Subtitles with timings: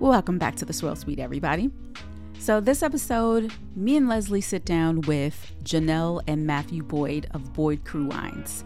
[0.00, 1.70] Welcome back to the Swirl Suite, everybody.
[2.38, 7.84] So, this episode, me and Leslie sit down with Jonll and Matthew Boyd of Boyd
[7.84, 8.64] Cru Wines.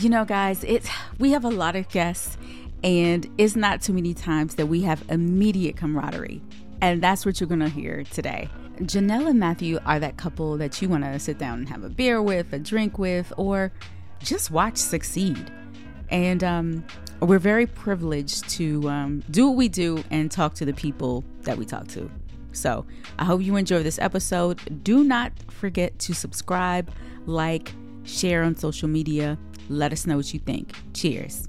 [0.00, 2.38] You know, guys, it's we have a lot of guests,
[2.82, 6.40] and it's not too many times that we have immediate camaraderie.
[6.80, 8.48] And that's what you're gonna hear today.
[8.78, 12.22] Jonll and Matthew are that couple that you wanna sit down and have a beer
[12.22, 13.70] with, a drink with, or
[14.20, 15.52] just watch succeed.
[16.08, 16.84] And um,
[17.26, 21.56] we're very privileged to um, do what we do and talk to the people that
[21.56, 22.10] we talk to.
[22.52, 22.84] So
[23.18, 24.82] I hope you enjoy this episode.
[24.82, 26.90] Do not forget to subscribe,
[27.26, 27.72] like,
[28.04, 29.38] share on social media.
[29.68, 30.74] Let us know what you think.
[30.94, 31.48] Cheers.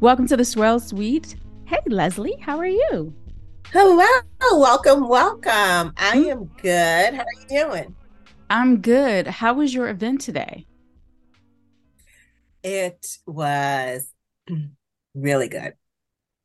[0.00, 1.36] Welcome to the Swirl Suite.
[1.64, 3.14] Hey, Leslie, how are you?
[3.72, 4.04] Hello,
[4.52, 5.94] welcome, welcome.
[5.96, 7.14] I am good.
[7.14, 7.96] How are you doing?
[8.50, 9.26] I'm good.
[9.26, 10.66] How was your event today?
[12.64, 14.10] It was
[15.14, 15.74] really good.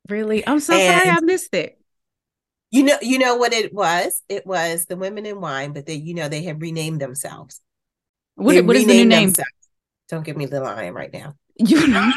[0.09, 0.45] Really?
[0.45, 1.79] I'm so and sorry I missed it.
[2.71, 4.21] You know, you know what it was?
[4.27, 7.61] It was the women in wine, but they, you know, they have renamed themselves.
[8.35, 9.29] What, what is the new name?
[9.29, 9.49] Themselves.
[10.09, 11.35] Don't give me the lion right now.
[11.55, 12.11] You know.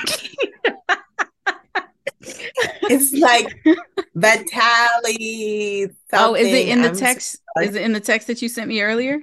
[2.82, 3.56] it's like
[4.14, 5.88] Vitali.
[6.12, 7.38] Oh, is it in the I'm text?
[7.56, 7.68] Sorry.
[7.68, 9.20] Is it in the text that you sent me earlier?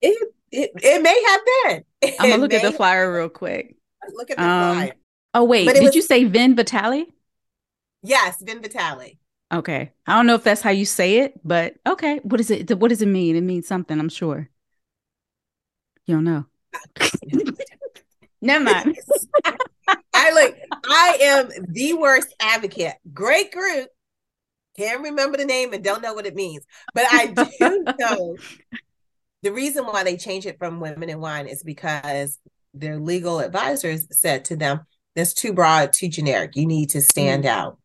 [0.00, 2.14] It it, it may have been.
[2.18, 3.76] I'm gonna look at the flyer real quick.
[4.14, 4.90] Look at the um.
[5.32, 7.06] Oh wait, did was, you say Vin Vitali?
[8.02, 9.18] Yes, Vin Vitali.
[9.52, 9.92] Okay.
[10.06, 12.20] I don't know if that's how you say it, but okay.
[12.22, 12.76] What is it?
[12.78, 13.36] What does it mean?
[13.36, 14.48] It means something, I'm sure.
[16.06, 16.46] You don't know.
[18.40, 18.96] Never mind.
[20.14, 22.94] I look, I am the worst advocate.
[23.12, 23.88] Great group.
[24.78, 26.64] Can't remember the name and don't know what it means.
[26.94, 28.36] But I do know
[29.42, 32.38] the reason why they changed it from women in wine is because
[32.74, 34.80] their legal advisors said to them,
[35.16, 36.56] that's too broad, too generic.
[36.56, 37.58] You need to stand mm-hmm.
[37.58, 37.78] out.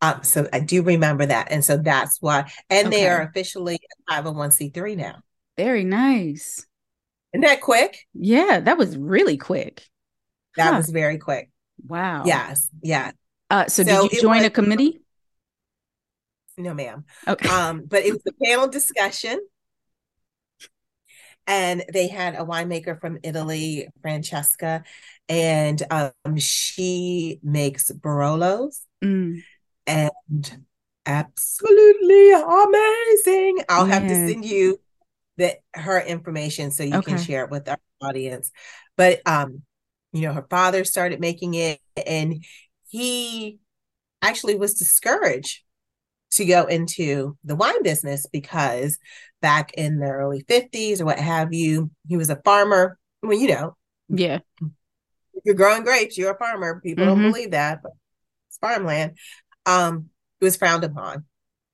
[0.00, 1.50] Um, so I do remember that.
[1.50, 2.96] And so that's why, and okay.
[2.96, 3.78] they are officially
[4.10, 5.22] 501c3 now.
[5.56, 6.66] Very nice.
[7.32, 8.06] Isn't that quick?
[8.14, 9.86] Yeah, that was really quick.
[10.56, 10.78] That huh.
[10.78, 11.50] was very quick.
[11.86, 12.24] Wow.
[12.26, 12.68] Yes.
[12.82, 13.12] Yeah.
[13.48, 15.02] Uh, so, so did you join was, a committee?
[16.58, 17.04] No, ma'am.
[17.26, 17.48] Okay.
[17.48, 19.38] Um, but it was a panel discussion.
[21.46, 24.84] And they had a winemaker from Italy, Francesca,
[25.28, 28.80] and um, she makes Barolos.
[29.04, 29.42] Mm
[29.86, 30.64] and
[31.06, 33.58] absolutely amazing.
[33.68, 34.80] I'll have to send you
[35.36, 37.12] the her information so you okay.
[37.12, 38.50] can share it with our audience.
[38.96, 39.62] But um,
[40.12, 42.44] you know, her father started making it and
[42.88, 43.58] he
[44.20, 45.62] actually was discouraged
[46.32, 48.98] to go into the wine business because
[49.42, 52.98] back in the early 50s or what have you, he was a farmer.
[53.22, 53.76] Well, you know,
[54.08, 54.38] yeah.
[55.34, 56.80] If you're growing grapes, you're a farmer.
[56.80, 57.20] People mm-hmm.
[57.20, 57.92] don't believe that, but
[58.48, 59.18] it's farmland
[59.66, 60.08] um,
[60.40, 61.24] it was frowned upon,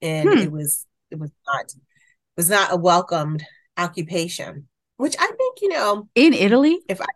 [0.03, 0.39] and hmm.
[0.39, 3.45] it was it was not it was not a welcomed
[3.77, 4.69] occupation.
[4.97, 6.81] Which I think you know in Italy.
[6.89, 7.07] If I,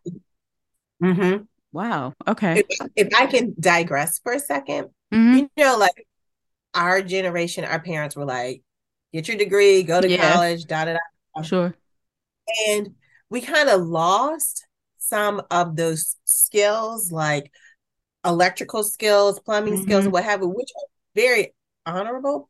[1.02, 1.42] mm-hmm.
[1.72, 2.62] wow, okay.
[2.68, 5.34] If, if, I can digress for a 2nd mm-hmm.
[5.34, 6.06] you know, like
[6.74, 8.62] our generation, our parents were like,
[9.12, 10.32] "Get your degree, go to yeah.
[10.32, 11.74] college, da da da." Sure.
[12.68, 12.94] And
[13.30, 14.66] we kind of lost
[14.98, 17.50] some of those skills, like
[18.24, 19.82] electrical skills, plumbing mm-hmm.
[19.82, 21.54] skills, what have you, which are very
[21.86, 22.48] honorable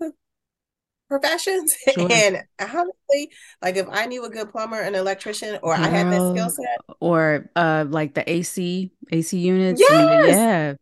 [1.09, 1.77] professions.
[1.93, 2.09] Sure.
[2.11, 3.31] and honestly,
[3.61, 6.49] like if I knew a good plumber, an electrician, or Girl, I had that skill
[6.49, 10.29] set, or uh, like the AC AC units, yes!
[10.29, 10.75] yeah,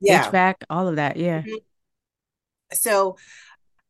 [0.00, 1.42] yeah, HVAC, all of that, yeah.
[1.42, 1.54] Mm-hmm.
[2.72, 3.16] So,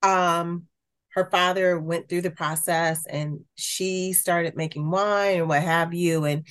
[0.03, 0.67] um,
[1.17, 6.27] her father went through the process, and she started making wine and what have you,
[6.27, 6.47] and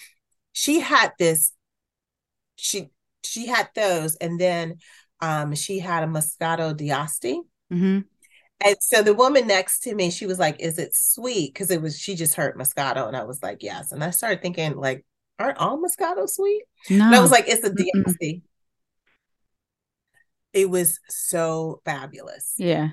[0.53, 1.53] she had this.
[2.55, 2.89] She
[3.23, 4.77] she had those, and then
[5.21, 7.39] um, she had a Moscato d'Asti.
[7.71, 7.99] Mm-hmm.
[8.65, 11.81] And so the woman next to me, she was like, "Is it sweet?" Because it
[11.81, 15.05] was she just heard Moscato, and I was like, "Yes." And I started thinking, like,
[15.37, 16.63] aren't all Moscato sweet?
[16.89, 17.05] No.
[17.05, 18.41] And I was like, "It's a d'Asti."
[20.53, 22.53] It was so fabulous.
[22.57, 22.89] Yeah.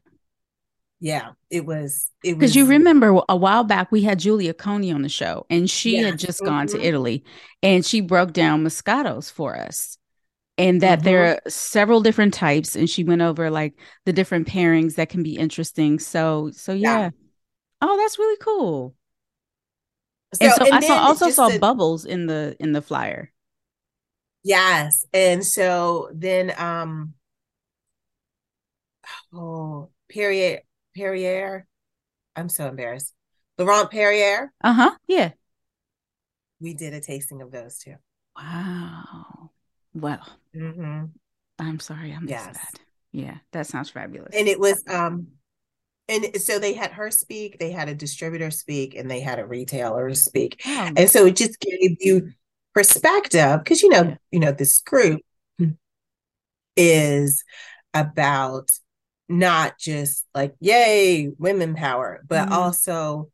[1.04, 2.08] Yeah, it was.
[2.22, 5.69] It because you remember a while back we had Julia Coney on the show, and
[5.69, 6.04] she yes.
[6.04, 6.78] had just gone mm-hmm.
[6.78, 7.25] to Italy,
[7.60, 9.99] and she broke down Moscatos for us
[10.58, 11.06] and that mm-hmm.
[11.06, 15.22] there are several different types and she went over like the different pairings that can
[15.22, 17.10] be interesting so so yeah, yeah.
[17.81, 18.94] oh that's really cool
[20.34, 23.32] so, and so and i saw also saw a, bubbles in the in the flyer
[24.44, 27.14] yes and so then um
[29.32, 30.60] oh perrier
[30.94, 31.66] perrier
[32.36, 33.14] i'm so embarrassed
[33.58, 35.30] laurent perrier uh-huh yeah
[36.60, 37.94] we did a tasting of those too
[38.36, 39.50] wow
[39.94, 41.04] well, mm-hmm.
[41.58, 42.56] I'm sorry, I missed yes.
[42.56, 42.80] that.
[43.12, 44.34] Yeah, that sounds fabulous.
[44.34, 45.28] And it was um
[46.08, 49.46] and so they had her speak, they had a distributor speak, and they had a
[49.46, 50.60] retailer speak.
[50.66, 50.90] Oh.
[50.96, 52.32] And so it just gave you
[52.74, 54.16] perspective because you know, yeah.
[54.30, 55.20] you know, this group
[56.76, 57.44] is
[57.92, 58.70] about
[59.28, 62.52] not just like yay women power but mm-hmm.
[62.52, 63.30] also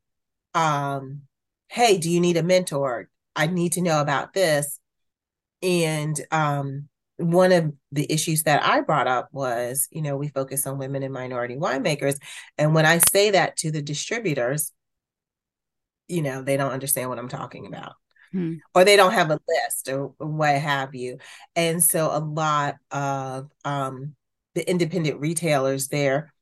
[0.54, 1.22] um
[1.68, 4.80] hey do you need a mentor i need to know about this
[5.62, 6.88] and um
[7.18, 11.02] one of the issues that I brought up was, you know, we focus on women
[11.02, 12.16] and minority winemakers.
[12.56, 14.72] And when I say that to the distributors,
[16.06, 17.94] you know, they don't understand what I'm talking about.
[18.30, 18.54] Hmm.
[18.74, 21.18] Or they don't have a list or what have you.
[21.56, 24.14] And so a lot of um,
[24.58, 26.34] the independent retailers there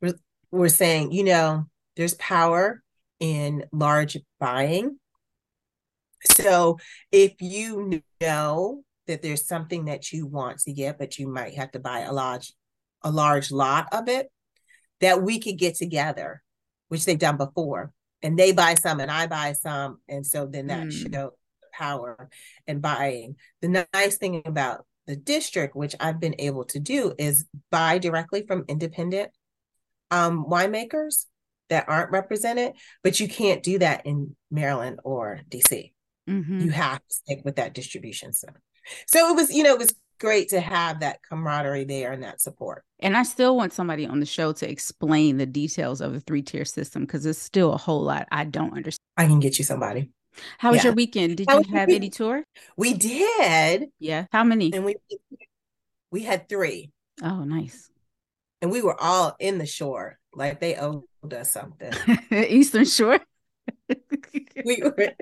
[0.00, 0.14] were,
[0.52, 1.64] were saying, you know,
[1.96, 2.80] there's power
[3.18, 4.96] in large buying.
[6.36, 6.78] So
[7.10, 11.72] if you know that there's something that you want to get, but you might have
[11.72, 12.52] to buy a large,
[13.02, 14.30] a large lot of it,
[15.00, 16.44] that we could get together,
[16.88, 17.92] which they've done before.
[18.22, 19.98] And they buy some and I buy some.
[20.08, 21.12] And so then that mm.
[21.12, 21.32] show
[21.72, 22.30] power
[22.68, 23.34] and buying.
[23.62, 28.46] The nice thing about the district, which I've been able to do, is buy directly
[28.46, 29.30] from independent
[30.10, 31.26] um, winemakers
[31.70, 35.92] that aren't represented, but you can't do that in Maryland or DC.
[36.28, 36.60] Mm-hmm.
[36.60, 38.60] You have to stick with that distribution center.
[39.06, 42.40] So it was, you know, it was great to have that camaraderie there and that
[42.40, 42.84] support.
[43.00, 46.42] And I still want somebody on the show to explain the details of the three
[46.42, 49.00] tier system because it's still a whole lot I don't understand.
[49.16, 50.10] I can get you somebody.
[50.58, 50.88] How was yeah.
[50.88, 51.36] your weekend?
[51.36, 52.44] Did How you have any tour?
[52.76, 53.88] We did.
[53.98, 54.26] Yeah.
[54.32, 54.72] How many?
[54.72, 54.96] And we
[56.10, 56.90] we had three.
[57.22, 57.90] Oh, nice.
[58.62, 61.92] And we were all in the shore, like they owed us something.
[62.30, 63.20] Eastern Shore.
[64.64, 65.14] we were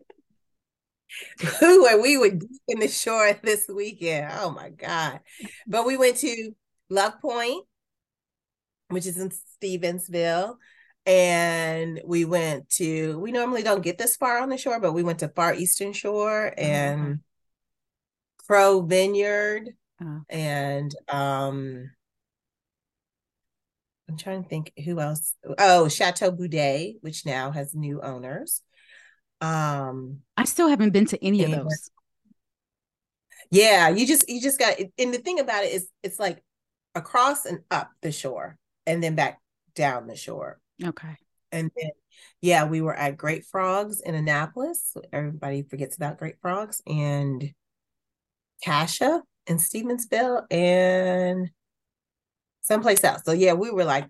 [1.61, 2.31] who we were
[2.69, 4.32] in the shore this weekend.
[4.32, 5.20] Oh my God.
[5.67, 6.53] But we went to
[6.88, 7.64] Love Point,
[8.88, 10.56] which is in Stevensville.
[11.04, 15.02] And we went to, we normally don't get this far on the shore, but we
[15.02, 17.12] went to Far Eastern Shore and mm-hmm.
[18.46, 19.70] Crow Vineyard.
[20.00, 20.20] Oh.
[20.28, 21.90] And um
[24.08, 25.34] I'm trying to think who else.
[25.58, 28.60] Oh, Chateau Bu-De, which now has new owners.
[29.40, 31.90] Um, I still haven't been to any of those.
[33.50, 36.43] Yeah, you just you just got and the thing about it is it's like
[36.94, 38.56] across and up the shore
[38.87, 39.40] and then back
[39.75, 40.60] down the shore.
[40.83, 41.17] Okay.
[41.51, 41.91] And then
[42.41, 44.97] yeah, we were at Great Frogs in Annapolis.
[45.13, 47.53] Everybody forgets about Great Frogs and
[48.65, 51.51] Cascia in Stevensville and
[52.63, 53.23] someplace else.
[53.25, 54.09] So yeah, we were like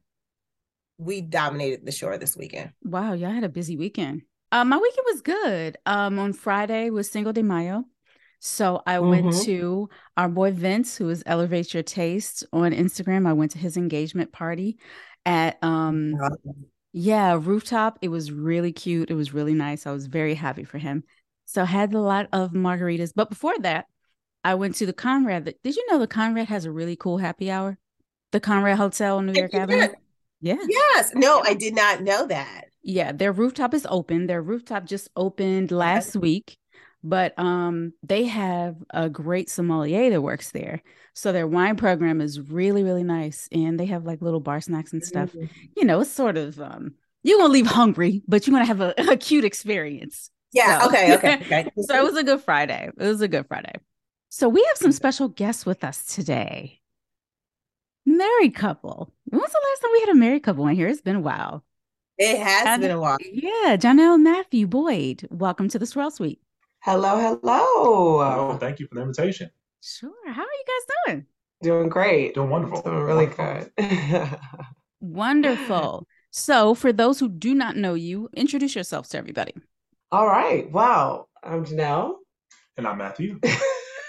[0.98, 2.70] we dominated the shore this weekend.
[2.82, 4.22] Wow, y'all had a busy weekend.
[4.52, 5.78] Uh, my weekend was good.
[5.86, 7.84] Um, on Friday was Cinco de Mayo.
[8.40, 9.08] So I mm-hmm.
[9.08, 13.26] went to our boy Vince, who is Elevate Your Taste on Instagram.
[13.26, 14.78] I went to his engagement party
[15.24, 16.14] at um
[16.92, 17.98] yeah, rooftop.
[18.02, 19.10] It was really cute.
[19.10, 19.86] It was really nice.
[19.86, 21.04] I was very happy for him.
[21.46, 23.12] So I had a lot of margaritas.
[23.14, 23.86] But before that,
[24.44, 25.44] I went to the Conrad.
[25.44, 27.78] Did you know the Conrad has a really cool happy hour?
[28.32, 29.88] The Conrad Hotel New York Avenue.
[30.40, 30.56] Yeah.
[30.68, 31.12] Yes.
[31.14, 32.64] No, I did not know that.
[32.82, 34.26] Yeah, their rooftop is open.
[34.26, 36.58] Their rooftop just opened last week,
[37.02, 40.82] but um they have a great sommelier that works there.
[41.14, 44.92] So their wine program is really really nice and they have like little bar snacks
[44.92, 45.32] and stuff.
[45.32, 45.46] Mm-hmm.
[45.76, 48.66] You know, it's sort of um you're going to leave hungry, but you're going to
[48.66, 50.30] have a, a, cute experience.
[50.52, 50.88] Yeah, so.
[50.88, 51.70] okay, okay, okay.
[51.80, 52.90] so it was a good Friday.
[52.98, 53.74] It was a good Friday.
[54.28, 56.80] So we have some special guests with us today.
[58.04, 59.12] Married couple.
[59.26, 60.88] When was the last time we had a married couple in here?
[60.88, 61.64] It's been a while.
[62.18, 63.18] It has been a while.
[63.20, 65.26] Yeah, Jonll Matthew Boyd.
[65.30, 66.40] Welcome to the Swirl Suite.
[66.84, 68.18] Hello, hello.
[68.18, 69.48] Hello, thank you for the invitation.
[69.80, 70.10] Sure.
[70.26, 71.26] How are you guys doing?
[71.62, 72.34] Doing great.
[72.34, 72.82] Doing wonderful.
[72.82, 73.70] Doing really wonderful.
[73.78, 74.38] good.
[75.00, 76.08] wonderful.
[76.32, 79.54] So, for those who do not know you, introduce yourselves to everybody.
[80.10, 80.68] All right.
[80.72, 81.28] Wow.
[81.44, 82.14] I'm Jonll.
[82.76, 83.38] And I'm Matthew.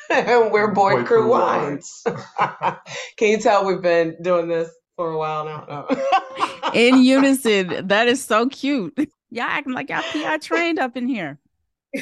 [0.10, 2.02] and we're Boy, Boyd Cru, Cru Wines.
[2.08, 2.26] Wines.
[3.18, 5.86] Can you tell we've been doing this for a while now.
[5.90, 6.72] No.
[6.74, 7.88] in unison.
[7.88, 8.98] That is so cute.
[9.30, 11.40] Y'all acting like y'all PR trained up in here.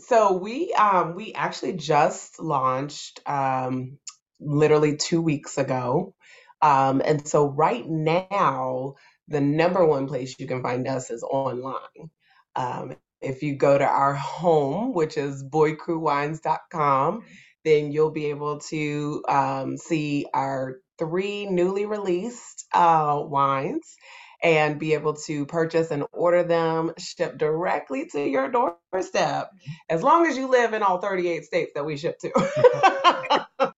[0.00, 3.98] so we um we actually just launched um
[4.40, 6.14] literally two weeks ago.
[6.62, 8.94] Um and so right now
[9.28, 12.10] the number one place you can find us is online.
[12.56, 17.22] Um if you go to our home, which is boydcruwines.com,
[17.64, 23.96] then you'll be able to um, see our three newly released uh, wines.
[24.42, 29.50] And be able to purchase and order them shipped directly to your doorstep
[29.90, 33.72] as long as you live in all 38 states that we ship to.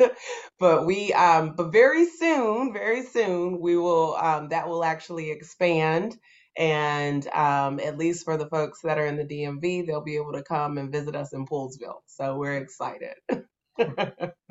[0.58, 6.16] but we um but very soon, very soon we will um that will actually expand
[6.56, 10.32] and um, at least for the folks that are in the DMV, they'll be able
[10.34, 12.02] to come and visit us in Poolesville.
[12.06, 13.14] So we're excited.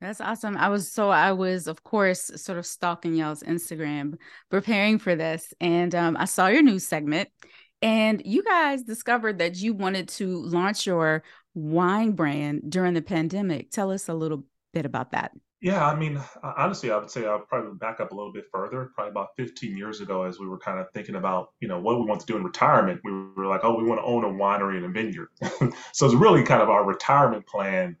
[0.00, 0.56] That's awesome.
[0.56, 4.14] I was so I was of course sort of stalking y'all's Instagram,
[4.48, 7.28] preparing for this, and um, I saw your news segment,
[7.82, 11.24] and you guys discovered that you wanted to launch your
[11.54, 13.70] wine brand during the pandemic.
[13.70, 15.32] Tell us a little bit about that.
[15.60, 18.92] Yeah, I mean, honestly, I would say I'll probably back up a little bit further.
[18.94, 21.98] Probably about 15 years ago, as we were kind of thinking about, you know, what
[21.98, 24.28] we want to do in retirement, we were like, oh, we want to own a
[24.28, 25.30] winery and a vineyard.
[25.92, 27.96] so it's really kind of our retirement plan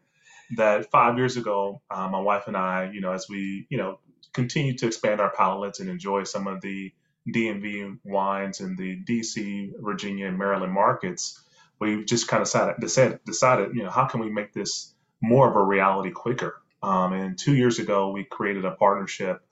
[0.56, 3.98] that five years ago, uh, my wife and I, you know, as we, you know,
[4.32, 6.92] continue to expand our palates and enjoy some of the
[7.28, 11.40] DMV wines in the DC, Virginia, and Maryland markets,
[11.80, 15.56] we just kind of decided, decided, you know, how can we make this more of
[15.56, 16.60] a reality quicker?
[16.82, 19.42] Um, and two years ago, we created a partnership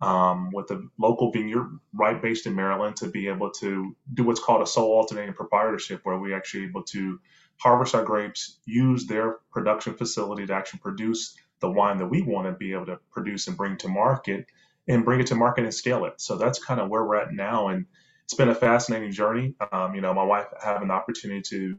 [0.00, 4.40] um, with a local vineyard right based in Maryland to be able to do what's
[4.40, 7.18] called a sole alternating proprietorship, where we actually able to
[7.58, 12.46] harvest our grapes, use their production facility to actually produce the wine that we want
[12.46, 14.46] to be able to produce and bring to market
[14.88, 16.20] and bring it to market and scale it.
[16.20, 17.68] So that's kind of where we're at now.
[17.68, 17.86] And
[18.24, 19.54] it's been a fascinating journey.
[19.72, 21.78] Um, you know, my wife had an opportunity to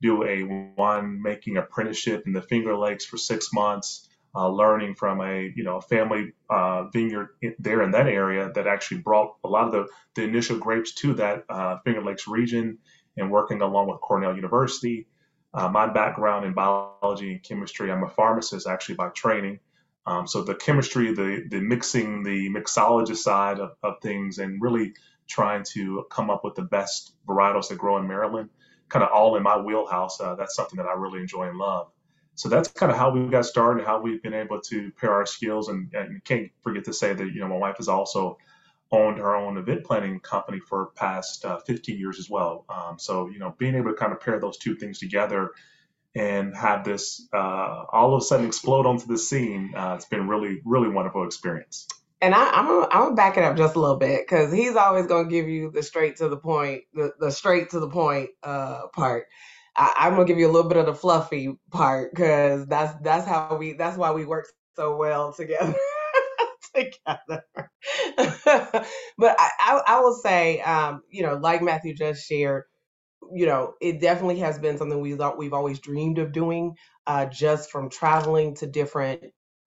[0.00, 0.44] do a
[0.76, 5.64] wine making apprenticeship in the Finger Lakes for six months, uh, learning from a you
[5.64, 9.86] know family uh, vineyard there in that area that actually brought a lot of the,
[10.14, 12.78] the initial grapes to that uh, Finger Lakes region,
[13.16, 15.08] and working along with Cornell University.
[15.54, 19.60] Uh, my background in biology and chemistry, I'm a pharmacist actually by training.
[20.06, 24.94] Um, so the chemistry, the the mixing, the mixologist side of, of things, and really
[25.26, 28.48] trying to come up with the best varietals that grow in Maryland,
[28.88, 30.20] kind of all in my wheelhouse.
[30.20, 31.90] Uh, that's something that I really enjoy and love.
[32.36, 35.26] So that's kind of how we got started, how we've been able to pair our
[35.26, 38.38] skills, and, and can't forget to say that you know my wife is also
[38.90, 42.64] owned her own event planning company for past uh, 15 years as well.
[42.68, 45.52] Um, so you know, being able to kind of pair those two things together
[46.14, 50.28] and have this uh, all of a sudden explode onto the scene, uh, it's been
[50.28, 51.86] really, really wonderful experience.
[52.20, 55.06] And I, am gonna, I'm back it up just a little bit because he's always
[55.06, 58.88] gonna give you the straight to the point, the, the straight to the point uh,
[58.92, 59.26] part.
[59.76, 63.26] I, am gonna give you a little bit of the fluffy part because that's that's
[63.26, 65.76] how we that's why we work so well together.
[66.84, 67.44] together.
[69.18, 72.64] but I, I, I, will say, um, you know, like Matthew just shared,
[73.32, 76.74] you know, it definitely has been something we thought we've always dreamed of doing,
[77.06, 79.22] uh, just from traveling to different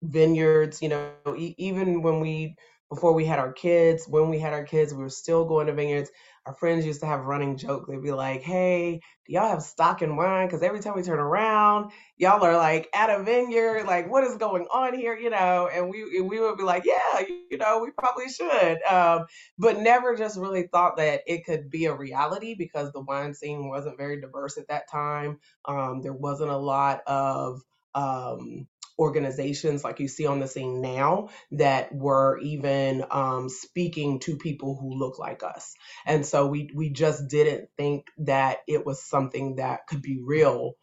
[0.03, 0.81] vineyards.
[0.81, 2.55] You know, e- even when we
[2.89, 5.73] before we had our kids, when we had our kids, we were still going to
[5.73, 6.11] vineyards
[6.45, 7.87] our friends used to have a running joke.
[7.87, 10.47] They'd be like, "Hey, do y'all have stock in wine?
[10.47, 13.85] Because every time we turn around, y'all are like at a vineyard.
[13.85, 15.15] Like, what is going on here?
[15.17, 19.25] You know?" And we we would be like, "Yeah, you know, we probably should," um,
[19.57, 23.67] but never just really thought that it could be a reality because the wine scene
[23.69, 25.39] wasn't very diverse at that time.
[25.65, 27.61] Um, there wasn't a lot of
[27.95, 28.67] um,
[28.99, 34.77] organizations like you see on the scene now that were even um, speaking to people
[34.79, 35.73] who look like us.
[36.05, 40.73] And so we we just didn't think that it was something that could be real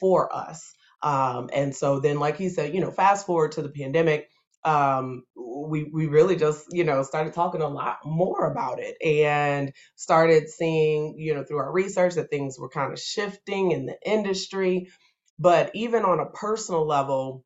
[0.00, 0.74] for us.
[1.02, 4.28] Um, and so then, like he said, you know, fast forward to the pandemic,
[4.64, 9.72] um, we we really just you know started talking a lot more about it and
[9.96, 13.96] started seeing you know through our research that things were kind of shifting in the
[14.06, 14.88] industry.
[15.42, 17.44] But even on a personal level,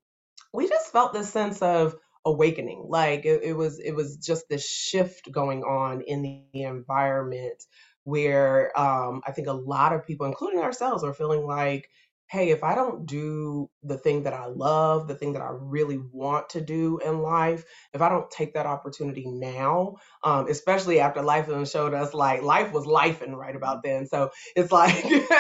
[0.53, 4.69] we just felt this sense of awakening like it, it was it was just this
[4.69, 7.63] shift going on in the environment
[8.03, 11.89] where um, i think a lot of people including ourselves are feeling like
[12.29, 15.99] hey, if I don't do the thing that I love, the thing that I really
[16.13, 17.65] want to do in life,
[17.95, 22.43] if I don't take that opportunity now, um, especially after life and showed us like
[22.43, 24.07] life was life and right about then.
[24.07, 25.31] So it's like if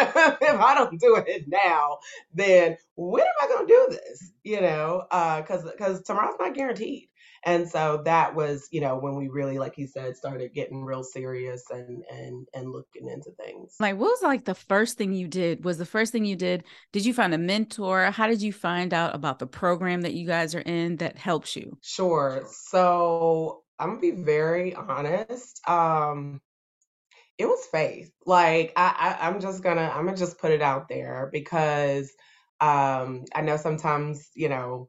[0.61, 1.99] I don't do it now,
[2.33, 4.33] then when am I going to do this?
[4.45, 7.09] You know, because uh, because tomorrow's not guaranteed.
[7.47, 11.05] And so that was, you know, when we really, like you said, started getting real
[11.05, 13.77] serious and and and looking into things.
[13.79, 15.65] Like, what was like the first thing you did?
[15.65, 16.65] Was the first thing you did?
[16.93, 18.11] Did you find a mentor?
[18.11, 21.55] How did you find out about the program that you guys are in that helps
[21.55, 21.79] you?
[21.83, 22.45] Sure.
[22.51, 25.61] So I'm gonna be very honest.
[25.69, 26.41] Um,
[27.39, 28.11] it was faith.
[28.25, 32.13] Like I, I I'm just gonna I'm gonna just put it out there because
[32.61, 34.89] um I know sometimes you know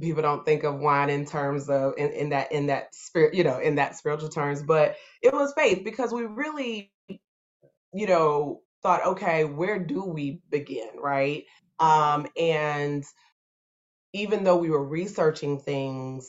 [0.00, 3.44] people don't think of wine in terms of in, in that in that spirit you
[3.44, 6.92] know in that spiritual terms but it was faith because we really
[7.94, 11.44] you know thought okay where do we begin right
[11.80, 13.04] um and
[14.14, 16.28] even though we were researching things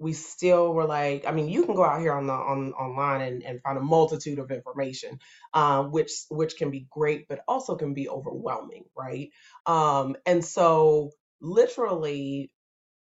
[0.00, 3.22] we still were like, I mean, you can go out here on the on online
[3.22, 5.20] and, and find a multitude of information,
[5.54, 9.30] um, which which can be great, but also can be overwhelming, right?
[9.66, 11.12] Um, and so
[11.42, 12.52] literally,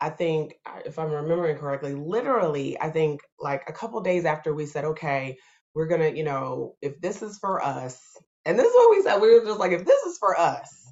[0.02, 4.54] I think uh, if I'm remembering correctly, literally, I think like a couple days after
[4.54, 5.38] we said, okay,
[5.76, 8.02] we're gonna, you know, if this is for us,
[8.46, 10.92] and this is what we said, we were just like, if this is for us,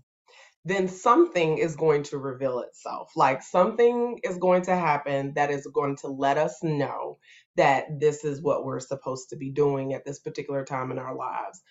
[0.65, 3.11] then something is going to reveal itself.
[3.15, 7.17] Like something is going to happen that is going to let us know
[7.55, 11.15] that this is what we're supposed to be doing at this particular time in our
[11.15, 11.61] lives.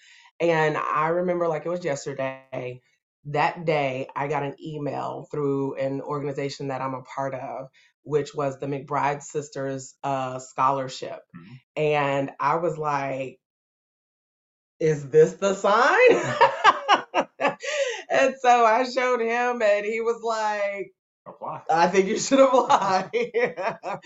[0.41, 2.81] And I remember like it was yesterday.
[3.29, 7.69] That day, I got an email through an organization that I'm a part of,
[8.03, 11.21] which was the McBride Sisters uh, Scholarship.
[11.37, 11.55] Mm-hmm.
[11.77, 13.39] And I was like,
[14.81, 16.11] is this the sign?
[18.11, 20.93] and so I showed him, and he was like,
[21.29, 21.63] apply.
[21.71, 23.11] I think you should apply.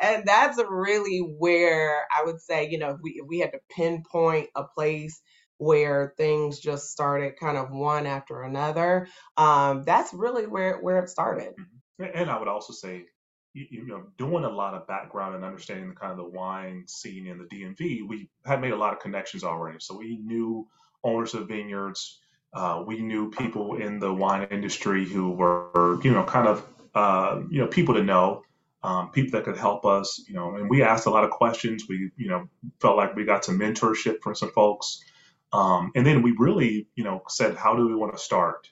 [0.00, 3.60] and that's really where I would say, you know, if we if we had to
[3.70, 5.20] pinpoint a place
[5.58, 11.08] where things just started kind of one after another, um, that's really where where it
[11.08, 11.54] started.
[12.00, 12.04] Mm-hmm.
[12.14, 13.06] And I would also say,
[13.54, 17.26] you, know, doing a lot of background and understanding the kind of the wine scene
[17.26, 19.78] in the DMV, we had made a lot of connections already.
[19.80, 20.68] So we knew
[21.02, 22.20] owners of vineyards
[22.52, 27.40] uh, we knew people in the wine industry who were, you know, kind of, uh,
[27.50, 28.42] you know, people to know,
[28.82, 31.84] um, people that could help us, you know, and we asked a lot of questions.
[31.88, 32.48] We, you know,
[32.80, 35.02] felt like we got some mentorship from some folks.
[35.52, 38.68] Um, and then we really, you know, said, how do we want to start?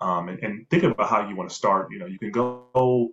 [0.00, 3.12] Um, and, and thinking about how you want to start, you know, you can go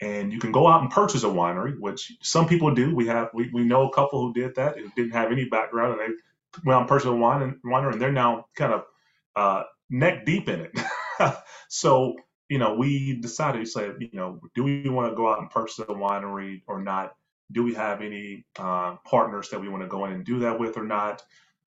[0.00, 2.94] and you can go out and purchase a winery, which some people do.
[2.94, 6.00] We have, we, we know a couple who did that and didn't have any background
[6.00, 6.14] and they
[6.64, 8.84] went out and purchased a wine and winery and they're now kind of
[9.36, 10.78] uh, neck deep in it.
[11.68, 12.16] so,
[12.48, 15.50] you know, we decided to say, you know, do we want to go out and
[15.50, 17.14] purchase a winery or not?
[17.52, 20.58] Do we have any uh, partners that we want to go in and do that
[20.58, 21.22] with or not?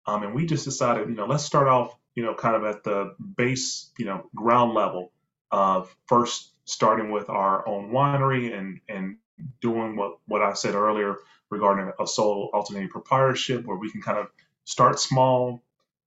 [0.10, 2.84] Um, and we just decided, you know, let's start off, you know, kind of at
[2.84, 5.12] the base, you know, ground level
[5.52, 9.18] of first starting with our own winery and and
[9.62, 11.16] doing what what I said earlier
[11.50, 14.28] regarding a sole alternating proprietorship, where we can kind of
[14.66, 15.62] start small,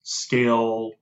[0.03, 0.93] scale,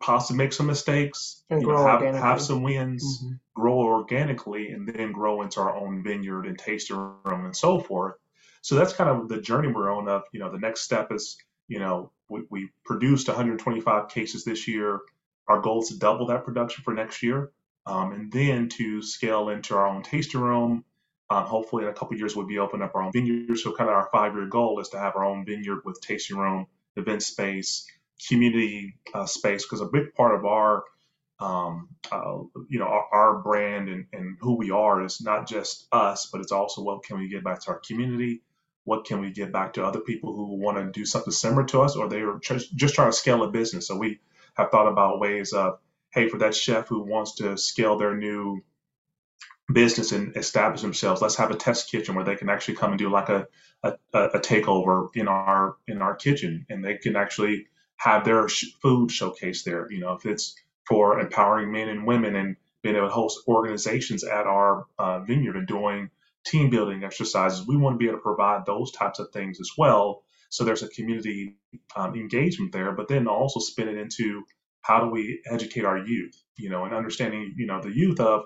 [0.00, 3.34] possibly make some mistakes, and grow know, have, have some wins, mm-hmm.
[3.54, 8.14] grow organically, and then grow into our own vineyard and tasting room and so forth.
[8.62, 10.08] So that's kind of the journey we're on.
[10.08, 11.36] Of you know, the next step is
[11.72, 15.00] you know we, we produced 125 cases this year.
[15.48, 17.50] Our goal is to double that production for next year,
[17.86, 20.84] um, and then to scale into our own tasting room.
[21.30, 23.58] Um, hopefully, in a couple years, we'll be opening up our own vineyard.
[23.58, 26.66] So, kind of our five-year goal is to have our own vineyard with tasting room,
[26.96, 27.86] event space,
[28.28, 30.84] community uh, space because a big part of our
[31.40, 35.88] um, uh, you know our, our brand and, and, who we are is not just
[35.90, 38.42] us but it's also what can we get back to our community
[38.84, 41.80] what can we get back to other people who want to do something similar to
[41.80, 44.20] us or they are just, just trying to scale a business so we
[44.54, 45.78] have thought about ways of
[46.12, 48.62] hey for that chef who wants to scale their new
[49.72, 52.98] business and establish themselves let's have a test kitchen where they can actually come and
[52.98, 53.46] do like a,
[53.84, 57.66] a, a takeover in our in our kitchen and they can actually
[57.96, 59.90] have their sh- food showcase there.
[59.90, 60.56] You know, if it's
[60.88, 65.56] for empowering men and women and being able to host organizations at our uh, vineyard
[65.56, 66.10] and doing
[66.44, 69.70] team building exercises, we want to be able to provide those types of things as
[69.78, 70.22] well.
[70.50, 71.56] So there's a community
[71.96, 74.44] um, engagement there, but then also spin it into
[74.82, 78.42] how do we educate our youth, you know, and understanding, you know, the youth of,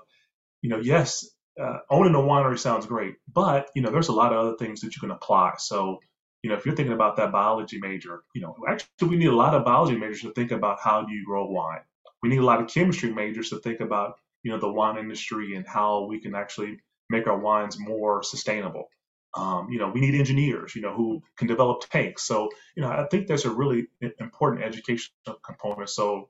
[0.63, 1.27] you know, yes,
[1.61, 4.83] uh, owning a winery sounds great, but you know, there's a lot of other things
[4.83, 5.55] that you can apply.
[5.59, 6.01] So
[6.47, 9.35] you know, if you're thinking about that biology major, you know, actually we need a
[9.35, 11.81] lot of biology majors to think about how do you grow wine.
[12.23, 15.57] We need a lot of chemistry majors to think about, you know, the wine industry
[15.57, 16.79] and how we can actually
[17.11, 18.89] make our wines more sustainable.
[19.37, 22.27] Um, you know, we need engineers, you know, who can develop tanks.
[22.27, 23.89] So, you know, I think there's a really
[24.21, 25.91] important educational component.
[25.91, 26.25] So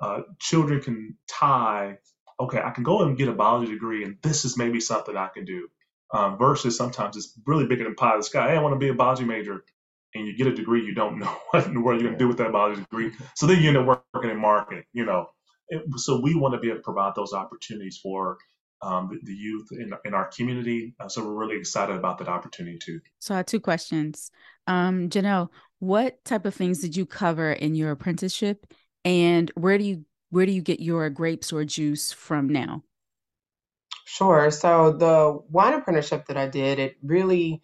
[0.00, 1.98] uh, children can tie,
[2.40, 5.28] okay, I can go and get a biology degree, and this is maybe something I
[5.28, 5.68] can do
[6.12, 8.50] um, versus sometimes it's really bigger than pie in the sky.
[8.50, 9.64] Hey, I want to be a biology major,
[10.14, 12.22] and you get a degree, you don't know what in the world you're going to
[12.24, 13.12] do with that biology degree.
[13.34, 15.26] So then you end up working in marketing, you know.
[15.96, 18.38] So we want to be able to provide those opportunities for
[18.82, 20.94] um, the, the, youth in, in our community.
[21.00, 23.00] Uh, so we're really excited about that opportunity too.
[23.18, 24.30] So I have two questions.
[24.66, 28.66] Um, Jonll, what type of things did you cover in your apprenticeship,
[29.04, 32.82] and where do you where do you get your grapes or juice from now?
[34.06, 34.50] Sure.
[34.50, 37.62] So the wine apprenticeship that I did, it really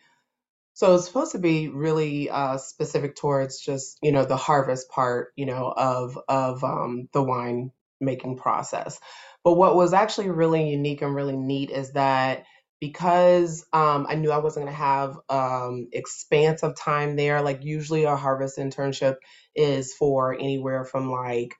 [0.79, 5.33] so it's supposed to be really uh, specific towards just you know the harvest part,
[5.35, 9.01] you know, of of um, the wine making process.
[9.49, 12.45] But what was actually really unique and really neat is that
[12.81, 18.05] because um, I knew I wasn't going to have um, expansive time there, like usually
[18.05, 19.17] a harvest internship
[19.57, 21.55] is for anywhere from like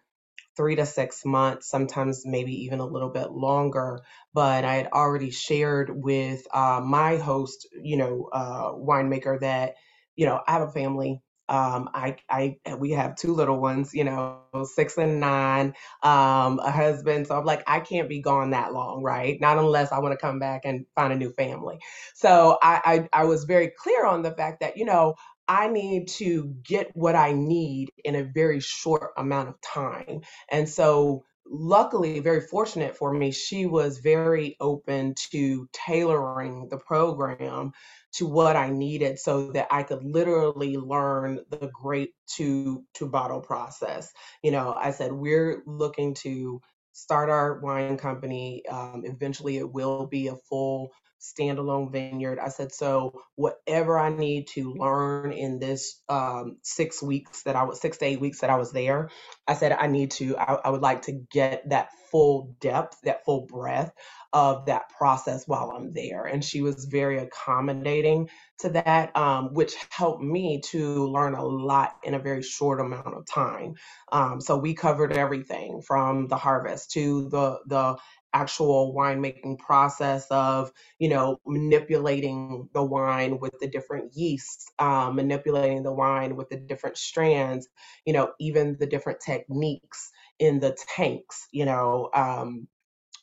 [0.55, 4.01] three to six months, sometimes maybe even a little bit longer.
[4.35, 9.77] But I had already shared with uh, my host, you know, uh, winemaker that,
[10.15, 11.23] you know, I have a family.
[11.49, 16.71] Um, I, I, we have two little ones, you know, six and nine, um, a
[16.71, 17.27] husband.
[17.27, 19.41] So I'm like, I can't be gone that long, right?
[19.41, 21.79] Not unless I want to come back and find a new family.
[22.15, 25.15] So I, I, I was very clear on the fact that, you know,
[25.49, 30.21] I need to get what I need in a very short amount of time.
[30.51, 37.73] And so, luckily, very fortunate for me, she was very open to tailoring the program
[38.13, 43.41] to what I needed so that I could literally learn the grape to to bottle
[43.41, 44.13] process.
[44.43, 46.61] You know, I said we're looking to
[46.93, 48.67] start our wine company.
[48.67, 52.39] Um, eventually, it will be a full standalone vineyard.
[52.39, 57.65] I said, so whatever I need to learn in this um, six weeks that I
[57.65, 59.11] was six to eight weeks that I was there,
[59.47, 60.37] I said I need to.
[60.37, 63.93] I, I would like to get that full depth, that full breadth
[64.33, 66.25] of that process while I'm there.
[66.25, 68.29] And she was very accommodating
[68.59, 73.15] to that, um, which helped me to learn a lot in a very short amount
[73.15, 73.75] of time.
[74.13, 77.97] Um, so we covered everything from the harvest to the the
[78.39, 85.83] actual winemaking process of you know manipulating the wine with the different yeasts um, manipulating
[85.83, 87.69] the wine with the different strands
[88.07, 92.69] you know even the different techniques in the tanks you know um,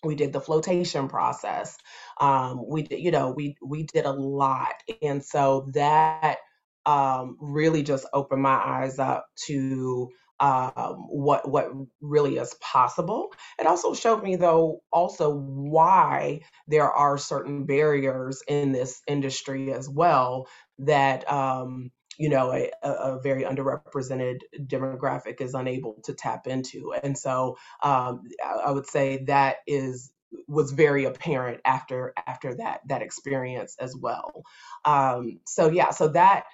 [0.03, 1.77] we did the flotation process.
[2.21, 4.75] Um, we did you know we we did a lot.
[5.01, 6.37] And so that
[6.85, 11.69] um, really just opened my eyes up to um, what what
[12.01, 13.33] really is possible.
[13.59, 19.89] It also showed me though also why there are certain barriers in this industry as
[19.89, 20.47] well
[20.79, 27.17] that um, you know a, a, very underrepresented demographic is unable to tap into and
[27.17, 28.21] so um,
[28.65, 30.11] i would say that is
[30.47, 34.43] was very apparent after after that that experience as well
[34.85, 36.45] um, so yeah so that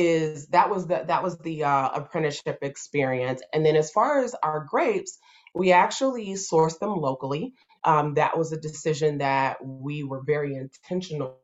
[0.00, 4.34] is that was the that was the uh, apprenticeship experience and then as far as
[4.42, 5.18] our grapes
[5.54, 7.52] we actually sourced them locally
[7.84, 11.38] um, that was a decision that we were very intentional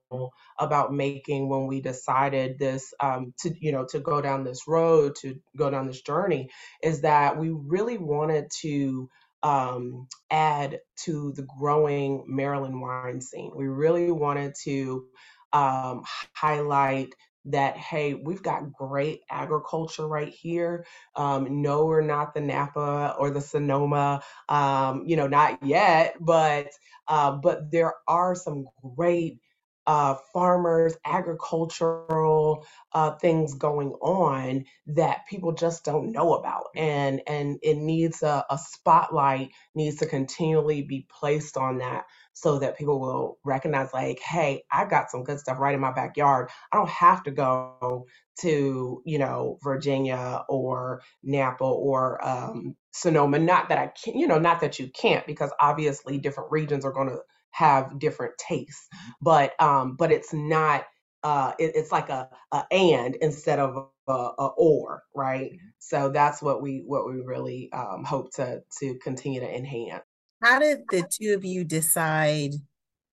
[0.58, 5.14] about making when we decided this um, to you know to go down this road
[5.16, 6.48] to go down this journey
[6.82, 9.08] is that we really wanted to
[9.42, 13.52] um, add to the growing Maryland wine scene.
[13.54, 15.04] We really wanted to
[15.52, 16.02] um,
[16.34, 17.10] highlight
[17.46, 23.30] that hey we've got great agriculture right here um, no we're not the napa or
[23.30, 26.68] the sonoma um, you know not yet but
[27.08, 29.38] uh, but there are some great
[29.86, 37.58] uh, farmers, agricultural uh, things going on that people just don't know about, and and
[37.62, 43.00] it needs a, a spotlight needs to continually be placed on that so that people
[43.00, 46.50] will recognize like hey i got some good stuff right in my backyard.
[46.72, 48.06] I don't have to go
[48.40, 53.38] to you know virginia or napa or um, sonoma.
[53.38, 56.92] Not that i can you know not that you can't because obviously different regions are
[56.92, 57.18] going to
[57.50, 59.12] have different tastes mm-hmm.
[59.22, 60.84] but um but it's not
[61.22, 65.68] uh it, it's like a, a and instead of a, a or right mm-hmm.
[65.78, 70.04] so that's what we what we really um hope to to continue to enhance
[70.42, 72.52] how did the two of you decide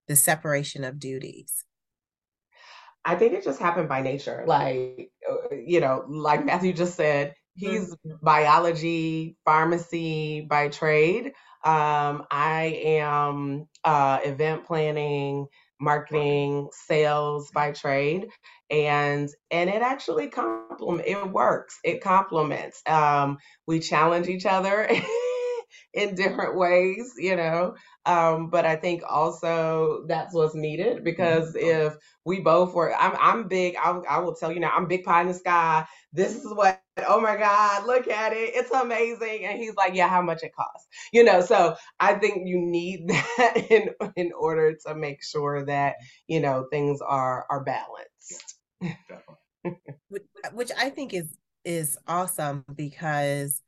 [0.08, 1.64] the separation of duties?
[3.04, 4.44] I think it just happened by nature.
[4.46, 8.12] Like, uh, you know, like Matthew just said, he's mm-hmm.
[8.22, 11.32] biology, pharmacy by trade.
[11.64, 15.46] Um, I am uh, event planning,
[15.80, 18.28] marketing, sales by trade,
[18.70, 21.08] and and it actually complement.
[21.08, 21.78] It works.
[21.84, 22.82] It complements.
[22.86, 24.88] Um, we challenge each other.
[25.94, 27.74] in different ways, you know.
[28.04, 31.04] Um, but I think also that's what's needed mm-hmm.
[31.04, 34.88] because if we both were, I'm, I'm big, I, I will tell you now, I'm
[34.88, 35.86] big pie in the sky.
[36.12, 38.52] This is what, oh my God, look at it.
[38.54, 39.44] It's amazing.
[39.44, 41.40] And he's like, yeah, how much it costs, you know?
[41.40, 45.96] So I think you need that in, in order to make sure that,
[46.28, 48.54] you know, things are, are balanced.
[50.52, 53.60] which I think is, is awesome because,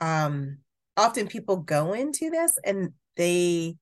[0.00, 0.58] um,
[0.96, 3.76] often people go into this and they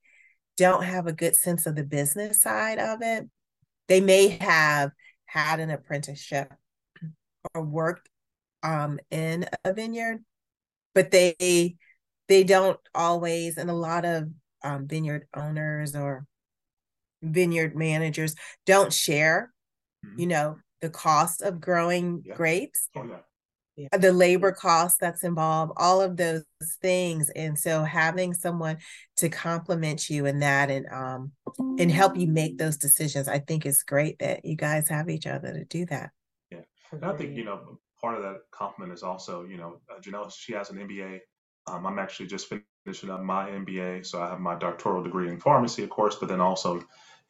[0.57, 3.29] don't have a good sense of the business side of it.
[3.89, 4.93] They may have
[5.27, 6.53] had an apprenticeship
[7.55, 8.09] or worked
[8.69, 10.23] um, in a vineyard,
[10.95, 11.77] but they
[12.29, 14.29] they don't always, and a lot of
[14.63, 16.27] um, vineyard owners or
[17.23, 18.35] vineyard managers
[18.67, 19.53] don't share,
[20.05, 20.21] mm-hmm.
[20.21, 22.35] you know, the cost of growing yeah.
[22.35, 22.89] grapes.
[22.95, 23.17] Oh, yeah.
[23.77, 23.97] Yeah.
[23.97, 26.43] the labor cost that's involved all of those
[26.83, 28.79] things and so having someone
[29.19, 31.31] to complement you in that and um
[31.79, 35.29] and help you make those decisions i think is great that you guys have each
[35.29, 36.11] other to do that
[36.51, 36.59] yeah
[36.91, 40.31] and i think you know part of that compliment is also you know uh, jonll
[40.31, 41.21] she has an mba
[41.67, 42.53] um, i'm actually just
[42.85, 46.29] finishing up my mba so i have my doctoral degree in pharmacy of course but
[46.29, 46.83] then also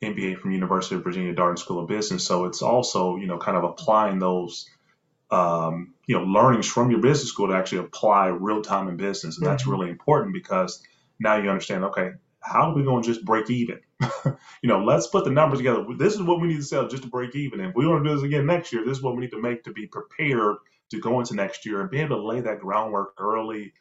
[0.03, 2.25] MBA from University of Virginia Darden School of Business.
[2.25, 4.69] So it's also, you know, kind of applying those,
[5.31, 9.37] um, you know, learnings from your business school to actually apply real time in business.
[9.37, 9.53] And mm-hmm.
[9.53, 10.83] that's really important because
[11.19, 12.13] now you understand, okay,
[12.49, 13.81] how are we going to just break even?
[14.25, 15.85] you know, let's put the numbers together.
[15.97, 17.61] This is what we need to sell just to break even.
[17.61, 19.31] And if we want to do this again next year, this is what we need
[19.33, 20.57] to make to be prepared
[20.91, 23.73] to go into next year and be able to lay that groundwork early,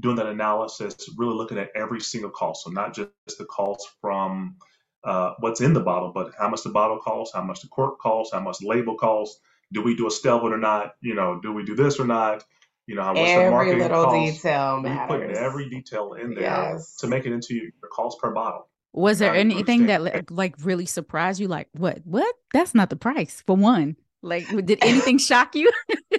[0.00, 2.64] doing that analysis, really looking at every single cost.
[2.64, 4.56] So not just the cost from
[5.04, 7.98] uh, what's in the bottle, but how much the bottle costs, how much the cork
[7.98, 9.40] costs, how much label costs.
[9.72, 10.96] Do we do a stelvin or not?
[11.00, 12.44] You know, do we do this or not?
[12.90, 14.42] You know, what's every the marketing little cost?
[14.42, 15.28] detail we matters.
[15.28, 16.96] put every detail in there yes.
[16.96, 18.68] to make it into your cost per bottle.
[18.92, 21.46] Was there anything that like really surprised you?
[21.46, 22.00] Like, what?
[22.02, 22.34] What?
[22.52, 23.94] That's not the price for one.
[24.22, 25.70] Like, did anything shock you?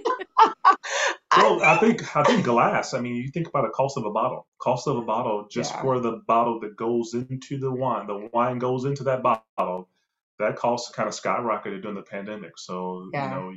[1.36, 2.93] well, I think I think glass.
[2.93, 4.47] I mean, you think about the cost of a bottle.
[4.57, 5.81] Cost of a bottle just yeah.
[5.81, 8.07] for the bottle that goes into the wine.
[8.07, 9.89] The wine goes into that bottle.
[10.39, 12.57] That cost kind of skyrocketed during the pandemic.
[12.57, 13.25] So yeah.
[13.25, 13.53] you know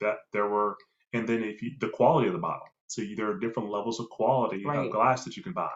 [0.00, 0.76] that there were,
[1.16, 2.66] and then if you the quality of the bottle.
[2.88, 4.86] So there are different levels of quality right.
[4.86, 5.70] of glass that you can buy.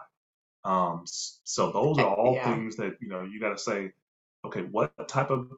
[0.65, 2.55] Um, so those are all yeah.
[2.55, 3.93] things that you know you got to say.
[4.45, 5.51] Okay, what type of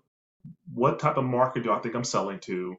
[0.73, 2.77] what type of market do I think I'm selling to?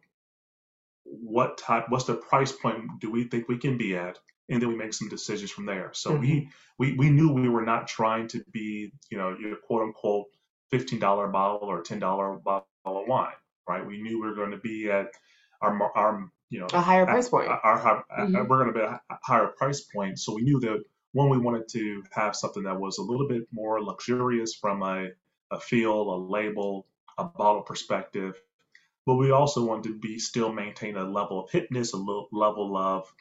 [1.03, 4.19] What type, what's the price point do we think we can be at?
[4.49, 5.91] And then we make some decisions from there.
[5.93, 6.21] So mm-hmm.
[6.21, 10.27] we, we, we knew we were not trying to be, you know, your quote unquote
[10.73, 13.31] $15 bottle or $10 bottle of wine,
[13.67, 13.85] right?
[13.85, 15.07] We knew we were going to be at
[15.61, 17.47] our, our, you know, a higher price point.
[17.47, 18.47] Our, our, mm-hmm.
[18.47, 20.19] we're going to be a higher price point.
[20.19, 23.43] So we knew that one, we wanted to have something that was a little bit
[23.51, 25.09] more luxurious from a,
[25.51, 26.85] a feel, a label,
[27.17, 28.39] a bottle perspective,
[29.05, 33.11] but we also want to be still maintain a level of hipness, a level of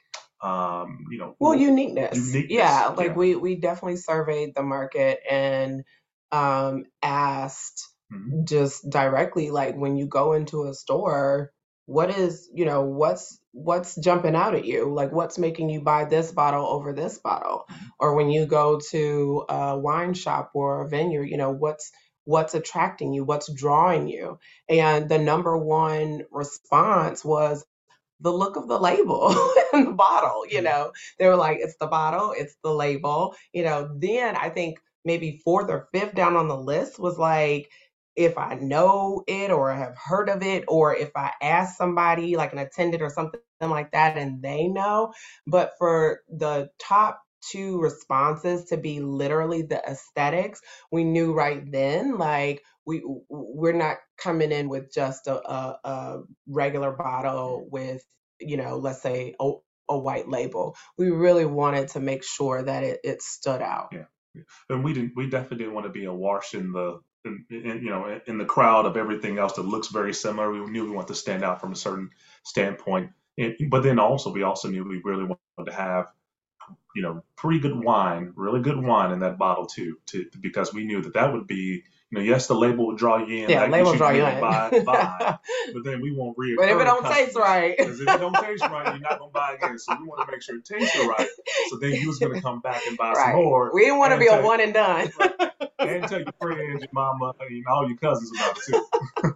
[0.43, 2.17] um, you know, well, uniqueness.
[2.17, 2.51] uniqueness.
[2.51, 3.15] Yeah, like yeah.
[3.15, 5.85] we we definitely surveyed the market and
[6.33, 8.45] um, asked mm-hmm.
[8.45, 11.53] just directly, like when you go into a store,
[11.87, 16.05] what is you know what's what's jumping out at you like what's making you buy
[16.05, 17.67] this bottle over this bottle
[17.99, 21.91] or when you go to a wine shop or a vineyard you know what's
[22.25, 24.39] what's attracting you, what's drawing you.
[24.69, 27.65] And the number one response was
[28.21, 29.35] the look of the label
[29.73, 30.65] and the bottle, you mm.
[30.65, 30.93] know.
[31.19, 33.35] They were like, it's the bottle, it's the label.
[33.53, 37.69] You know, then I think maybe fourth or fifth down on the list was like,
[38.17, 42.53] if I know it or have heard of it, or if I ask somebody like
[42.53, 45.13] an attendant or something like that and they know.
[45.47, 47.23] But for the top
[47.53, 50.61] two responses to be literally the aesthetics,
[50.93, 56.23] we knew right then, like we we're not coming in with just a, a, a
[56.49, 58.03] regular bottle with,
[58.41, 59.53] you know, let's say a,
[59.89, 60.77] a white label.
[60.99, 63.89] We really wanted to make sure that it, it stood out.
[63.93, 64.05] Yeah.
[64.71, 65.13] And we didn't.
[65.17, 68.45] We definitely didn't want to be a wash in the, in, you know, in the
[68.45, 70.51] crowd of everything else that looks very similar.
[70.51, 72.11] We knew we wanted to stand out from a certain
[72.45, 73.11] standpoint.
[73.39, 76.07] And, but then also, we also knew we really wanted to have
[76.95, 80.85] you know, pretty good wine, really good wine in that bottle too, to because we
[80.85, 83.49] knew that that would be, you know, yes, the label will draw you in.
[83.49, 84.39] Yeah, like label draw you in.
[84.39, 85.39] Buy, buy,
[85.73, 86.57] but then we won't reoccur.
[86.59, 89.31] But if it don't taste right, because if it don't taste right, you're not gonna
[89.31, 89.79] buy again.
[89.79, 91.27] So we want to make sure it tastes right.
[91.71, 93.33] So then you was gonna come back and buy right.
[93.33, 93.71] some more.
[93.73, 95.11] We didn't want to be a one and done.
[95.19, 95.33] Right.
[95.79, 99.33] And tell your friends, your mama, and all your cousins about it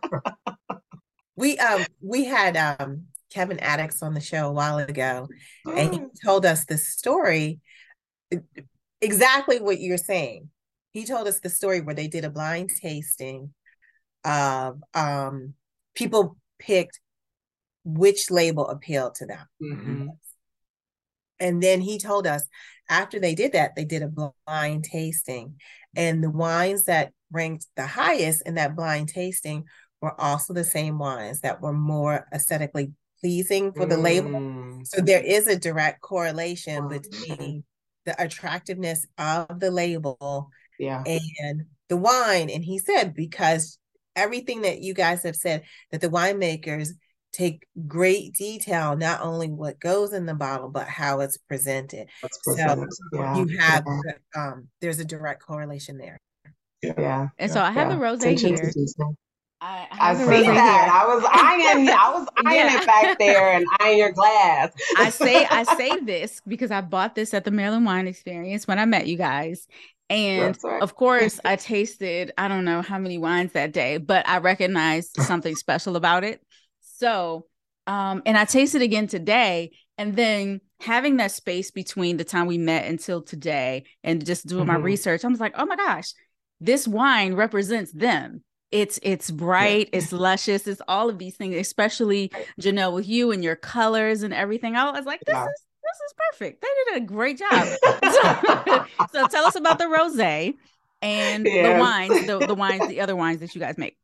[0.68, 0.76] too.
[1.36, 5.28] we um we had um Kevin Atticks on the show a while ago,
[5.64, 6.10] and he oh.
[6.24, 7.58] told us the story
[9.00, 10.50] exactly what you're saying.
[10.96, 13.52] He told us the story where they did a blind tasting
[14.24, 15.52] of um,
[15.94, 17.00] people picked
[17.84, 19.46] which label appealed to them.
[19.62, 20.06] Mm-hmm.
[21.38, 22.44] And then he told us
[22.88, 25.56] after they did that, they did a blind tasting.
[25.94, 29.64] And the wines that ranked the highest in that blind tasting
[30.00, 34.02] were also the same wines that were more aesthetically pleasing for the mm.
[34.02, 34.80] label.
[34.84, 37.64] So there is a direct correlation between
[38.06, 41.02] the attractiveness of the label yeah.
[41.40, 43.78] and the wine, and he said because
[44.14, 45.62] everything that you guys have said
[45.92, 46.88] that the winemakers
[47.32, 52.08] take great detail not only what goes in the bottle but how it's presented.
[52.42, 52.88] presented.
[52.90, 53.36] So yeah.
[53.36, 54.12] you have yeah.
[54.42, 56.18] um, there's a direct correlation there.
[56.82, 57.28] Yeah.
[57.38, 58.72] And so I have the rose here.
[59.58, 60.44] I, I, I see that.
[60.44, 60.54] Here.
[60.54, 62.80] I was eyeing, I was eyeing yeah.
[62.80, 64.72] it back there and eyeing your glass.
[64.98, 68.78] I say, I say this because I bought this at the Maryland Wine Experience when
[68.78, 69.66] I met you guys,
[70.08, 74.38] and of course, I tasted I don't know how many wines that day, but I
[74.38, 76.40] recognized something special about it.
[76.80, 77.46] So,
[77.86, 82.58] um, and I tasted again today, and then having that space between the time we
[82.58, 84.74] met until today, and just doing mm-hmm.
[84.74, 86.12] my research, I was like, oh my gosh,
[86.60, 88.42] this wine represents them
[88.72, 89.98] it's it's bright yeah.
[89.98, 94.34] it's luscious it's all of these things especially Jonll with you and your colors and
[94.34, 95.44] everything i was like this yeah.
[95.44, 97.66] is this is perfect they did a great job
[99.12, 100.18] so, so, tell us about the rose
[101.02, 101.74] and yes.
[101.74, 103.96] the wines the, the wines the other wines that you guys make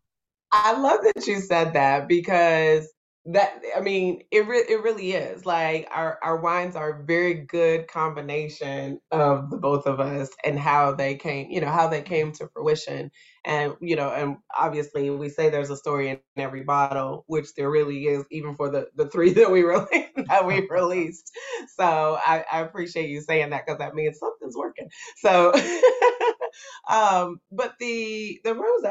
[0.52, 2.88] i love that you said that because
[3.26, 7.34] that I mean, it re- it really is like our our wines are a very
[7.34, 12.02] good combination of the both of us and how they came, you know, how they
[12.02, 13.12] came to fruition.
[13.44, 17.70] And you know, and obviously we say there's a story in every bottle, which there
[17.70, 21.30] really is, even for the the three that we really that we released.
[21.76, 24.88] So I, I appreciate you saying that because that means something's working.
[25.18, 25.52] So,
[26.90, 28.84] um, but the the rose,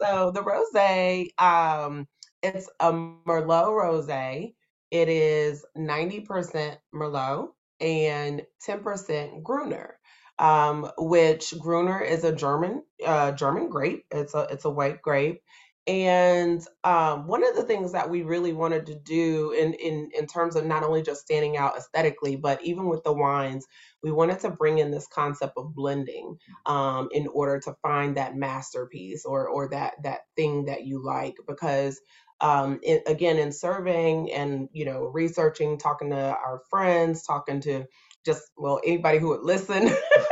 [0.00, 2.06] so the rose, um
[2.42, 4.54] it's a Merlot rosé.
[4.90, 7.48] It is 90% Merlot
[7.80, 9.98] and 10% Gruner,
[10.38, 14.04] um, which Gruner is a German uh, German grape.
[14.12, 15.42] It's a it's a white grape.
[15.88, 20.26] And um, one of the things that we really wanted to do in, in in
[20.26, 23.66] terms of not only just standing out aesthetically, but even with the wines,
[24.02, 28.36] we wanted to bring in this concept of blending um, in order to find that
[28.36, 31.36] masterpiece or or that that thing that you like.
[31.46, 32.00] Because
[32.40, 37.84] um, it, again in surveying and you know researching talking to our friends talking to
[38.26, 39.90] just well anybody who would listen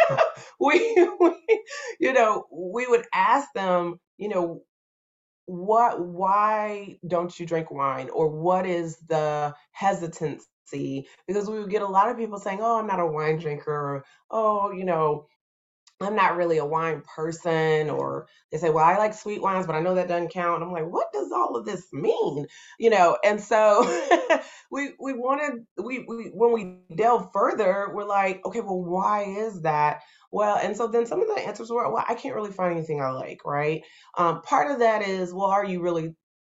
[0.61, 1.65] we, we
[2.01, 4.63] you know we would ask them you know
[5.47, 8.09] what why don't you drink wine?
[8.11, 11.07] Or what is the hesitancy?
[11.27, 13.71] Because we would get a lot of people saying oh i'm not a wine drinker.
[13.73, 15.27] Or oh you know
[16.01, 19.77] I'm not really a wine person, or they say, well, I like sweet wines, but
[19.77, 20.63] I know that doesn't count.
[20.63, 22.47] I'm like, what does all of this mean?
[22.79, 23.83] You know, and so
[24.71, 29.63] we we wanted we, we when we delve further, we're like, okay, well, why is
[29.63, 30.03] that?
[30.33, 33.01] Well, and so then some of the answers were, well, I can't really find anything
[33.01, 33.83] I like, right?
[34.19, 36.17] Um, part of that is, well, are you really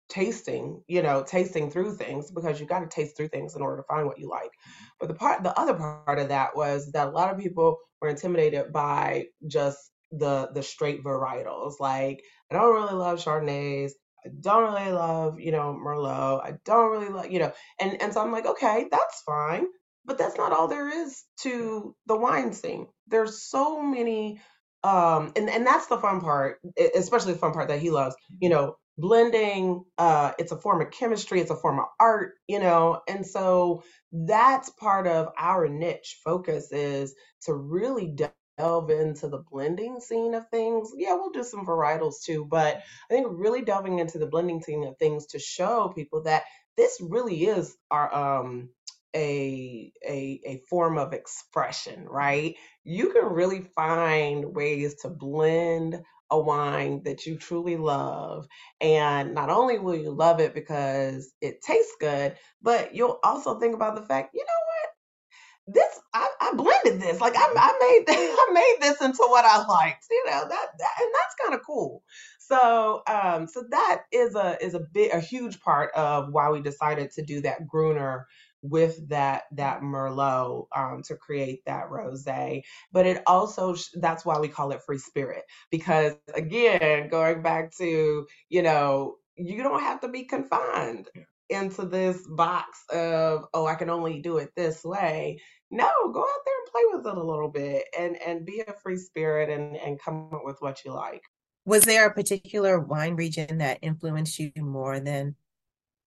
[0.09, 3.77] tasting, you know, tasting through things because you got to taste through things in order
[3.77, 4.51] to find what you like.
[4.99, 8.09] But the part, the other part of that was that a lot of people were
[8.09, 9.79] intimidated by just
[10.11, 11.75] the the straight varietals.
[11.79, 13.91] Like I don't really love Chardonnays.
[14.25, 16.43] I don't really love, you know, Merlot.
[16.43, 19.67] I don't really like, you know, and and so I'm like, okay, that's fine,
[20.05, 22.87] but that's not all there is to the wine scene.
[23.07, 24.41] There's so many
[24.83, 26.59] um and and that's the fun part
[26.95, 30.91] especially the fun part that he loves you know blending uh it's a form of
[30.91, 33.01] chemistry it's a form of art you know?
[33.07, 38.15] And so that's part of our niche focus is to really
[38.57, 40.91] delve into the blending scene of things.
[40.95, 42.77] Yeah we'll do some varietals too but
[43.11, 46.43] i think really delving into the blending scene of things to show people that
[46.77, 48.69] this really is our um
[49.15, 52.55] a, a a form of expression right?
[52.83, 58.47] You can really find ways to blend a wine that you truly love.
[58.81, 63.75] And not only will you love it because it tastes good, but you'll also think
[63.75, 65.75] about the fact, you know what?
[65.75, 67.19] This I, I blended this.
[67.19, 70.05] Like I, I made I made this into what I liked.
[70.09, 72.03] You know that, that and that's kind of cool.
[72.39, 76.61] So um so that is a is a big a huge part of why we
[76.61, 78.27] decided to do that Gruner
[78.61, 82.63] with that that merlot um, to create that rosé.
[82.91, 88.27] But it also that's why we call it free spirit because again going back to
[88.49, 91.07] you know you don't have to be confined
[91.49, 95.39] into this box of oh i can only do it this way.
[95.69, 98.73] No go out there and play with it a little bit and and be a
[98.81, 101.23] free spirit and and come up with what you like.
[101.65, 105.35] Was there a particular wine region that influenced you more than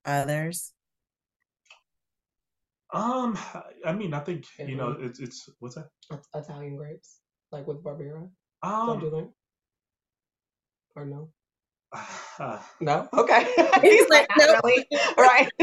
[0.07, 0.73] others
[2.93, 3.39] um,
[3.85, 5.91] I mean, I think you know, it's it's what's that?
[6.35, 7.21] Italian grapes,
[7.53, 8.29] like with Barbera.
[8.63, 9.33] Um, do you
[10.97, 11.31] Or no?
[11.93, 13.09] Uh, no.
[13.13, 13.45] Okay.
[13.83, 14.61] He's like, no.
[14.65, 14.87] Really?
[15.19, 15.49] right.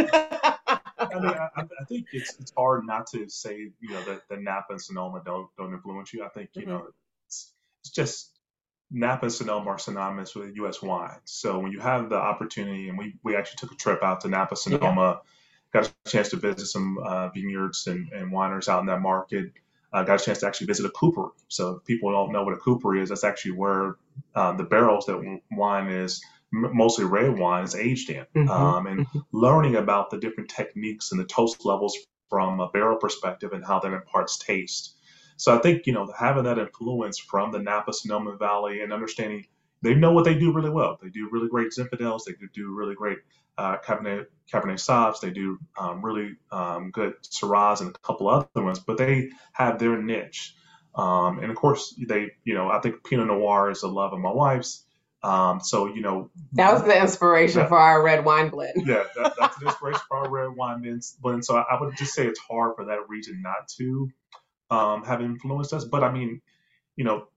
[1.00, 4.38] I mean, I, I, think it's it's hard not to say you know that the
[4.38, 6.24] Napa and Sonoma don't don't influence you.
[6.24, 6.72] I think you mm-hmm.
[6.72, 6.88] know
[7.28, 8.40] it's, it's just
[8.92, 10.82] Napa and Sonoma are synonymous with U.S.
[10.82, 11.20] wine.
[11.26, 14.30] So when you have the opportunity, and we, we actually took a trip out to
[14.30, 15.30] Napa, Sonoma, yeah.
[15.74, 19.52] Got a chance to visit some uh, vineyards and, and wineries out in that market.
[19.94, 21.30] Uh, got a chance to actually visit a cooper.
[21.48, 23.96] So if people don't know what a cooper is, that's actually where
[24.36, 28.50] um, the barrels that wine is mostly red wine is aged in, mm-hmm.
[28.50, 29.20] um, and mm-hmm.
[29.32, 31.98] learning about the different techniques and the toast levels
[32.30, 34.96] from a barrel perspective and how that imparts taste.
[35.38, 39.46] So I think you know having that influence from the Napa Sonoma Valley and understanding
[39.84, 40.98] they know what they do really well.
[41.02, 42.24] They do really great Zinfandels.
[42.26, 43.20] They do really great
[43.58, 45.20] uh, Cabernet Cabernet Sauvs.
[45.20, 49.80] They do um, really um, good Syrahs and a couple other ones, but they have
[49.80, 50.56] their niche.
[50.96, 54.20] Um, and of course, they you know I think Pinot Noir is a love of
[54.20, 54.84] my wife's.
[55.24, 58.74] Um, so you know that was the inspiration that, for our red wine blend.
[58.86, 60.82] yeah, that, that's the inspiration for our red wine
[61.22, 61.46] blend.
[61.46, 64.10] So I, I would just say it's hard for that region not to
[64.70, 65.86] um, have influenced us.
[65.86, 66.42] But I mean,
[66.96, 67.28] you know,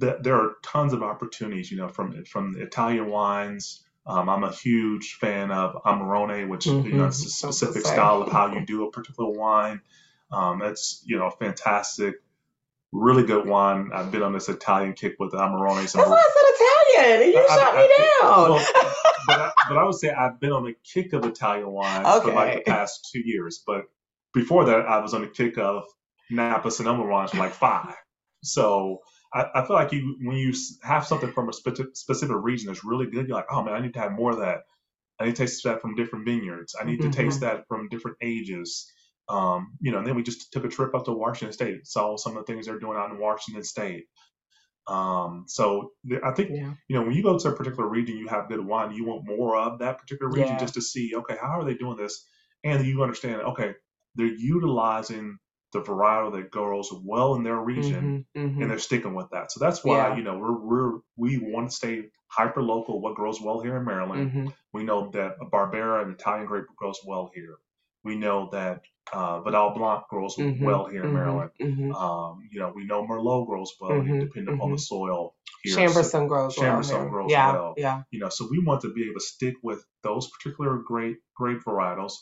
[0.00, 1.70] th- there are tons of opportunities.
[1.70, 3.82] You know, from from the Italian wines.
[4.06, 6.86] Um, I'm a huge fan of Amarone, which mm-hmm.
[6.86, 9.80] you know, it's a specific style of how you do a particular wine.
[10.30, 12.14] Um, it's you know fantastic,
[12.92, 13.90] really good wine.
[13.92, 15.92] I've been on this Italian kick with Amarone.
[15.92, 18.50] That's why I said Italian, and you I, shot I, me down.
[18.50, 18.66] Well,
[19.26, 22.28] but, I, but I would say I've been on the kick of Italian wines okay.
[22.28, 23.62] for like the past two years.
[23.66, 23.86] But
[24.34, 25.84] before that, I was on the kick of
[26.30, 27.94] Napa Sonoma wines for like five.
[28.42, 29.00] So
[29.32, 32.84] I, I, feel like you when you have something from a spe- specific region that's
[32.84, 34.60] really good, you're like, oh man, I need to have more of that.
[35.18, 36.74] I need to taste that from different vineyards.
[36.78, 37.10] I need mm-hmm.
[37.10, 38.90] to taste that from different ages.
[39.28, 42.16] Um, you know, and then we just took a trip up to Washington State, saw
[42.16, 44.04] some of the things they're doing out in Washington State.
[44.86, 45.90] Um, so
[46.22, 46.74] I think yeah.
[46.88, 48.94] you know when you go to a particular region, you have good wine.
[48.94, 50.58] You want more of that particular region yeah.
[50.58, 52.24] just to see, okay, how are they doing this?
[52.62, 53.74] And you understand, okay,
[54.14, 55.38] they're utilizing
[55.72, 58.62] the varietal that grows well in their region, mm-hmm, mm-hmm.
[58.62, 59.52] and they're sticking with that.
[59.52, 60.16] So that's why yeah.
[60.16, 63.00] you know we're, we're we want to stay hyper local.
[63.00, 64.30] What grows well here in Maryland?
[64.30, 64.48] Mm-hmm.
[64.72, 67.56] We know that a Barbera, an Italian grape, grows well here.
[68.04, 71.50] We know that uh, Vidal Blanc grows mm-hmm, well here in mm-hmm, Maryland.
[71.60, 71.92] Mm-hmm.
[71.92, 75.34] Um, you know, we know Merlot grows well, depending upon the soil.
[75.62, 75.76] Here.
[75.76, 77.08] Chambourcin so, grows Chambourcin well.
[77.08, 77.74] grows yeah, well.
[77.76, 78.02] Yeah.
[78.12, 81.64] You know, so we want to be able to stick with those particular great grape
[81.64, 82.12] varietals,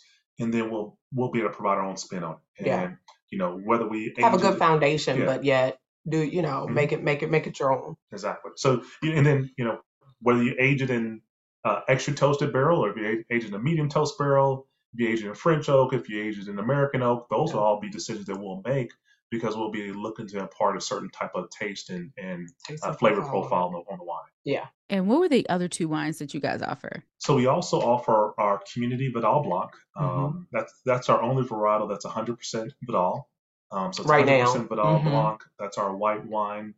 [0.40, 2.38] and then we'll we'll be able to provide our own spin on it.
[2.58, 2.90] And, yeah
[3.30, 5.26] you know whether we have a good foundation, yeah.
[5.26, 6.74] but yet do you know mm-hmm.
[6.74, 7.96] make it make it make it your own.
[8.12, 8.52] Exactly.
[8.56, 9.78] So and then you know
[10.20, 11.20] whether you age it in
[11.64, 15.00] uh, extra toasted barrel or if you age it in a medium toast barrel, if
[15.00, 17.56] you age it in French oak, if you age it in American oak, those yeah.
[17.56, 18.90] will all be decisions that we'll make
[19.30, 22.48] because we'll be looking to impart a certain type of taste and, and
[22.82, 24.22] uh, flavor profile on the, on the, wine.
[24.44, 24.66] Yeah.
[24.88, 27.02] And what were the other two wines that you guys offer?
[27.18, 29.70] So we also offer our community Vidal Blanc.
[29.96, 30.24] Mm-hmm.
[30.24, 33.28] Um, that's that's our only varietal that's 100% Vidal.
[33.72, 34.52] Um, so it's right 100% now.
[34.52, 35.10] Vidal mm-hmm.
[35.10, 35.40] Blanc.
[35.58, 36.74] That's our white wine.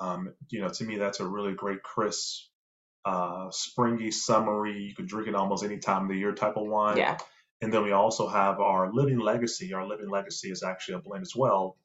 [0.00, 2.46] Um, you know, to me, that's a really great, crisp,
[3.04, 4.82] uh, springy, summery.
[4.82, 6.96] You could drink it almost any time of the year type of wine.
[6.96, 7.18] Yeah.
[7.62, 9.74] And then we also have our Living Legacy.
[9.74, 11.76] Our Living Legacy is actually a blend as well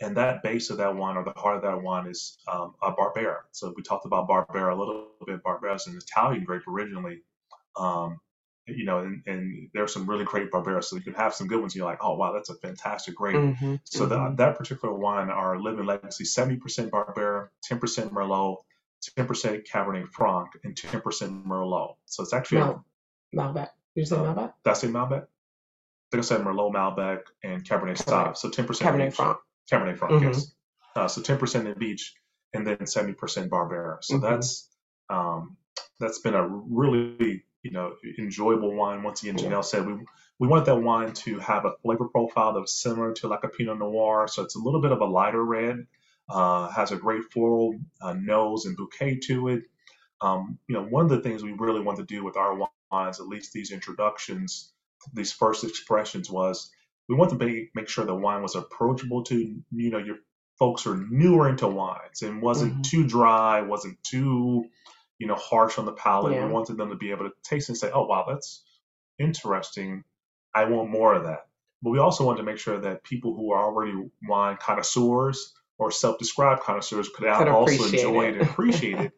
[0.00, 2.92] and that base of that wine or the heart of that wine is um, a
[2.92, 3.38] Barbera.
[3.52, 5.42] So we talked about Barbera a little bit.
[5.42, 7.22] Barbera is an Italian grape originally,
[7.76, 8.18] um,
[8.66, 10.82] you know, and, and there's some really great Barbera.
[10.82, 11.76] So you can have some good ones.
[11.76, 13.36] You're like, oh wow, that's a fantastic grape.
[13.36, 14.36] Mm-hmm, so mm-hmm.
[14.36, 18.56] that particular wine, our Living Legacy, 70% Barbera, 10% Merlot,
[19.18, 21.94] 10% Cabernet Franc, and 10% Merlot.
[22.06, 22.84] So it's actually Mal-
[23.34, 23.68] Malbec.
[23.94, 24.52] Did you say uh, Malbec?
[24.64, 25.22] Did I say Malbec?
[25.22, 28.36] I think I said Merlot, Malbec, and Cabernet Sauvignon.
[28.36, 29.38] So 10% Cabernet Franc.
[29.70, 30.26] Cabernet Franc, mm-hmm.
[30.26, 30.52] yes.
[30.94, 32.14] Uh, so 10% in each,
[32.52, 33.16] and then 70%
[33.48, 33.98] Barbera.
[34.02, 34.24] So mm-hmm.
[34.24, 34.68] that's
[35.08, 35.56] um,
[36.00, 39.02] that's been a really you know enjoyable wine.
[39.02, 39.94] Once again, Jonll said we
[40.38, 43.48] we wanted that wine to have a flavor profile that was similar to like a
[43.48, 44.26] Pinot Noir.
[44.28, 45.86] So it's a little bit of a lighter red,
[46.28, 49.62] uh, has a great floral uh, nose and bouquet to it.
[50.20, 52.56] Um, you know, one of the things we really want to do with our
[52.90, 54.72] wines, at least these introductions,
[55.12, 56.70] these first expressions, was
[57.08, 59.36] we want to be, make sure the wine was approachable to
[59.70, 60.16] you know your
[60.58, 62.82] folks who are newer into wines and wasn't mm-hmm.
[62.82, 64.64] too dry, wasn't too
[65.18, 66.34] you know harsh on the palate.
[66.34, 66.46] Yeah.
[66.46, 68.64] We wanted them to be able to taste and say, "Oh wow, that's
[69.18, 70.04] interesting.
[70.54, 71.46] I want more of that."
[71.82, 73.92] But we also wanted to make sure that people who are already
[74.28, 78.36] wine connoisseurs or self-described connoisseurs could, could also enjoy it.
[78.36, 79.12] it and appreciate it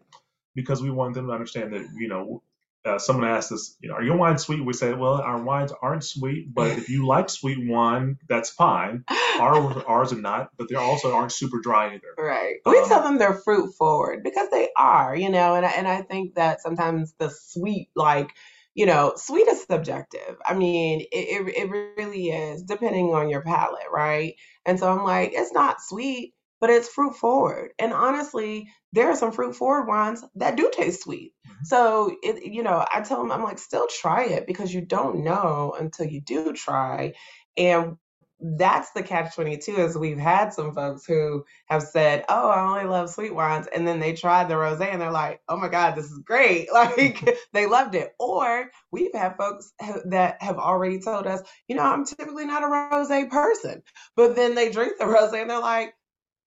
[0.54, 2.42] because we want them to understand that you know
[2.84, 4.64] uh, someone asked us, you know, are your wines sweet?
[4.64, 9.04] We said, well, our wines aren't sweet, but if you like sweet wine, that's fine.
[9.40, 12.14] Our, ours are not, but they also aren't super dry either.
[12.18, 12.56] Right.
[12.66, 15.88] We um, tell them they're fruit forward because they are, you know, and I, and
[15.88, 18.30] I think that sometimes the sweet, like,
[18.74, 20.36] you know, sweet is subjective.
[20.44, 24.34] I mean, it, it, it really is, depending on your palate, right?
[24.66, 26.33] And so I'm like, it's not sweet,
[26.64, 27.72] but it's fruit forward.
[27.78, 31.34] And honestly, there are some fruit forward wines that do taste sweet.
[31.46, 31.64] Mm-hmm.
[31.64, 35.24] So, it, you know, I tell them, I'm like, still try it because you don't
[35.24, 37.12] know until you do try.
[37.58, 37.98] And
[38.40, 42.84] that's the catch 22 is we've had some folks who have said oh i only
[42.84, 45.94] love sweet wines and then they tried the rosé and they're like oh my god
[45.94, 49.72] this is great like they loved it or we've had folks
[50.06, 53.82] that have already told us you know i'm typically not a rosé person
[54.16, 55.94] but then they drink the rosé and they're like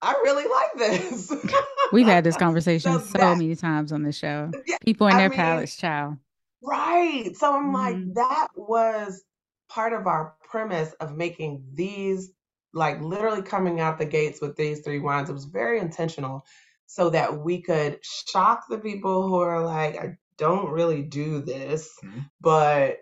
[0.02, 1.34] I really like this.
[1.92, 4.52] We've had this conversation so, so that, many times on the show.
[4.86, 6.18] People in I their mean, palates, child.
[6.62, 7.36] Right.
[7.36, 7.74] So I'm mm-hmm.
[7.74, 9.24] like, that was
[9.70, 12.32] part of our premise of making these
[12.74, 15.30] like literally coming out the gates with these three wines.
[15.30, 16.46] It was very intentional
[16.86, 21.90] so that we could shock the people who are like, I don't really do this,
[22.04, 22.20] mm-hmm.
[22.40, 23.00] but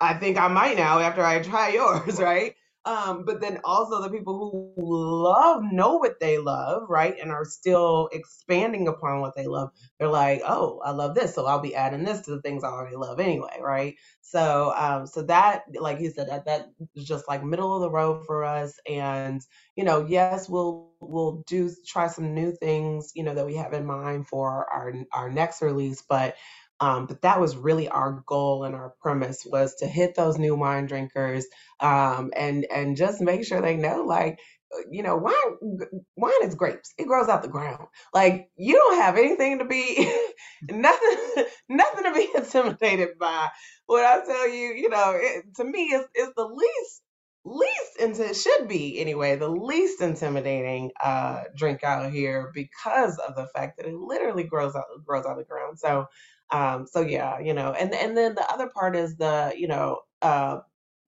[0.00, 2.54] I think I might now after I try yours, right?
[2.84, 4.84] Um, but then also the people who
[5.24, 9.70] love know what they love, right, and are still expanding upon what they love.
[9.98, 12.68] They're like, oh, I love this, so I'll be adding this to the things I
[12.68, 13.94] already love anyway, right?
[14.22, 16.66] So, um, so that, like you said, that that
[16.96, 18.78] is just like middle of the road for us.
[18.88, 19.40] And
[19.76, 23.72] you know, yes, we'll we'll do try some new things, you know, that we have
[23.74, 26.34] in mind for our our next release, but
[26.82, 30.56] um, but that was really our goal and our premise was to hit those new
[30.56, 31.46] wine drinkers
[31.80, 34.40] um, and and just make sure they know like
[34.76, 35.78] uh, you know wine
[36.16, 36.94] wine is grapes.
[36.98, 37.86] It grows out the ground.
[38.14, 40.12] Like you don't have anything to be
[40.70, 43.48] nothing nothing to be intimidated by.
[43.86, 47.02] What i tell you you know it, to me it's, it's the least
[47.44, 53.46] least into should be anyway the least intimidating uh drink out here because of the
[53.54, 55.78] fact that it literally grows out grows out of the ground.
[55.78, 56.06] So
[56.52, 60.00] um, so yeah, you know, and and then the other part is the, you know,
[60.22, 60.60] uh,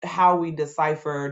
[0.04, 1.30] how we deciphered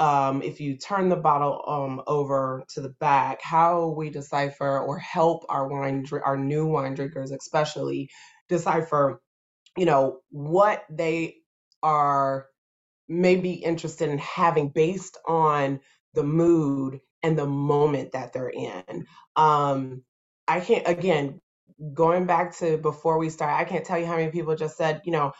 [0.00, 4.98] um, if you turn the bottle um, over to the back, how we decipher or
[4.98, 8.10] help our wine, our new wine drinkers, especially
[8.50, 9.22] decipher,
[9.78, 11.36] you know, what they
[11.82, 12.46] are
[13.08, 15.80] maybe interested in having based on
[16.14, 19.06] the mood and the moment that they're in.
[19.36, 20.04] Um,
[20.48, 21.41] I can't again
[21.94, 25.02] going back to before we start, I can't tell you how many people just said,
[25.04, 25.32] you know,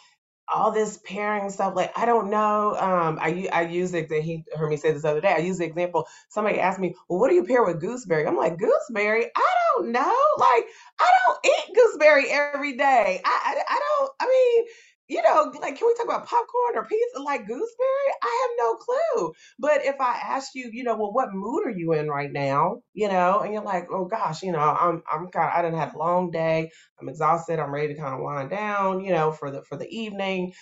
[0.54, 1.74] all this pairing stuff.
[1.76, 2.76] Like, I don't know.
[2.78, 4.12] Um, I I use it.
[4.12, 5.34] He heard me say this other day.
[5.34, 6.06] I use the example.
[6.30, 9.26] Somebody asked me, "Well, what do you pair with gooseberry?" I'm like, "Gooseberry?
[9.36, 10.16] I don't know.
[10.38, 10.66] Like,
[11.00, 13.22] I don't eat gooseberry every day.
[13.24, 14.12] I I, I don't.
[14.20, 14.66] I mean."
[15.12, 17.20] You know, like, can we talk about popcorn or pizza?
[17.22, 18.08] Like gooseberry?
[18.22, 19.32] I have no clue.
[19.58, 22.82] But if I ask you, you know, well, what mood are you in right now?
[22.94, 25.78] You know, and you're like, oh gosh, you know, I'm I'm kind of I didn't
[25.78, 26.70] have a long day.
[27.00, 27.58] I'm exhausted.
[27.58, 30.52] I'm ready to kind of wind down, you know, for the for the evening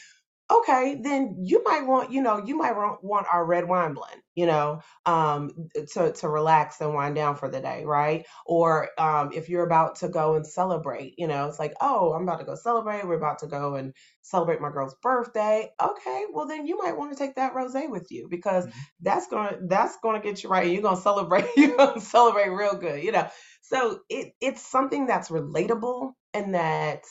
[0.51, 4.46] okay, then you might want, you know, you might want our red wine blend, you
[4.46, 5.51] know, um,
[5.92, 8.26] to to relax and wind down for the day, right?
[8.46, 12.22] Or um, if you're about to go and celebrate, you know, it's like, oh, I'm
[12.22, 13.07] about to go celebrate.
[13.07, 15.70] We're about to go and celebrate my girl's birthday.
[15.80, 18.78] Okay, well then you might want to take that rosé with you because mm-hmm.
[19.01, 20.70] that's gonna that's gonna get you right.
[20.70, 21.46] You're gonna celebrate.
[21.57, 23.28] You're gonna celebrate real good, you know.
[23.62, 27.05] So it it's something that's relatable and that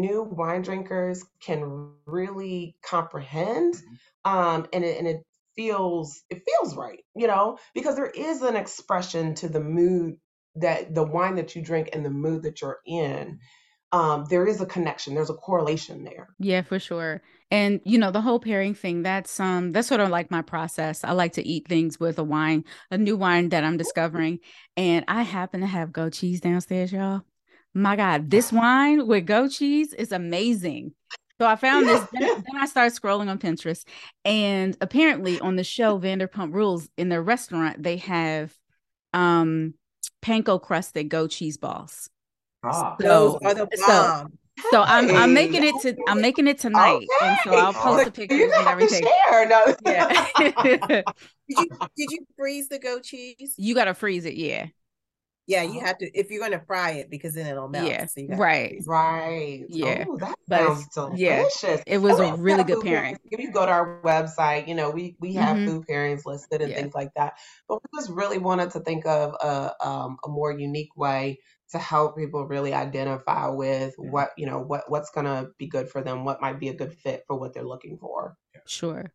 [0.00, 4.30] new wine drinkers can really comprehend mm-hmm.
[4.30, 5.22] um, and it, and it
[5.56, 10.16] feels it feels right you know because there is an expression to the mood
[10.56, 13.38] that the wine that you drink and the mood that you're in.
[13.92, 16.28] Um, there is a connection there's a correlation there.
[16.38, 17.22] Yeah for sure.
[17.50, 21.04] And you know the whole pairing thing that's um that's sort of like my process.
[21.04, 24.40] I like to eat things with a wine a new wine that i'm discovering
[24.76, 27.22] and i happen to have goat cheese downstairs y'all
[27.76, 30.92] my God, this wine with goat cheese is amazing.
[31.38, 32.00] So I found this.
[32.12, 33.84] Then, then, I started scrolling on Pinterest,
[34.24, 38.54] and apparently on the show Vanderpump Rules in their restaurant they have
[39.12, 39.74] um
[40.24, 42.08] panko crusted goat cheese balls.
[42.64, 42.96] Ah.
[42.98, 44.32] So, Those are the bomb.
[44.58, 47.28] So, so I'm I'm making it to I'm making it tonight, okay.
[47.28, 49.04] and so I'll post a picture and everything.
[49.28, 49.46] share.
[49.46, 49.76] No.
[49.84, 50.26] Yeah.
[50.38, 51.04] did
[51.50, 53.54] you did you freeze the goat cheese?
[53.58, 54.68] You gotta freeze it, yeah.
[55.46, 57.88] Yeah, you have to if you're going to fry it because then it'll melt.
[57.88, 59.64] Yeah, so right, right.
[59.68, 61.62] Yeah, Ooh, that sounds delicious.
[61.62, 63.16] Yeah, it was a really good pairing.
[63.30, 65.66] If you go to our website, you know we we have mm-hmm.
[65.66, 66.80] food pairings listed and yeah.
[66.80, 67.34] things like that.
[67.68, 71.38] But we just really wanted to think of a um, a more unique way
[71.70, 75.88] to help people really identify with what you know what what's going to be good
[75.88, 78.36] for them, what might be a good fit for what they're looking for.
[78.66, 79.12] Sure.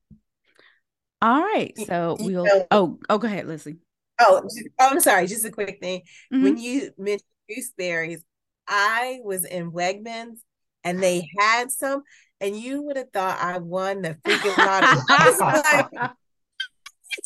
[1.22, 2.48] All right, so we'll.
[2.72, 3.78] Oh, oh, go ahead, Leslie.
[4.22, 4.42] Oh,
[4.80, 5.28] oh, I'm sorry.
[5.28, 6.02] Just a quick thing.
[6.34, 6.44] Mm-hmm.
[6.44, 8.24] When you mentioned gooseberries,
[8.68, 10.40] I was in Wegmans
[10.84, 12.04] and they had some,
[12.40, 16.10] and you would have thought I won the freaking lottery.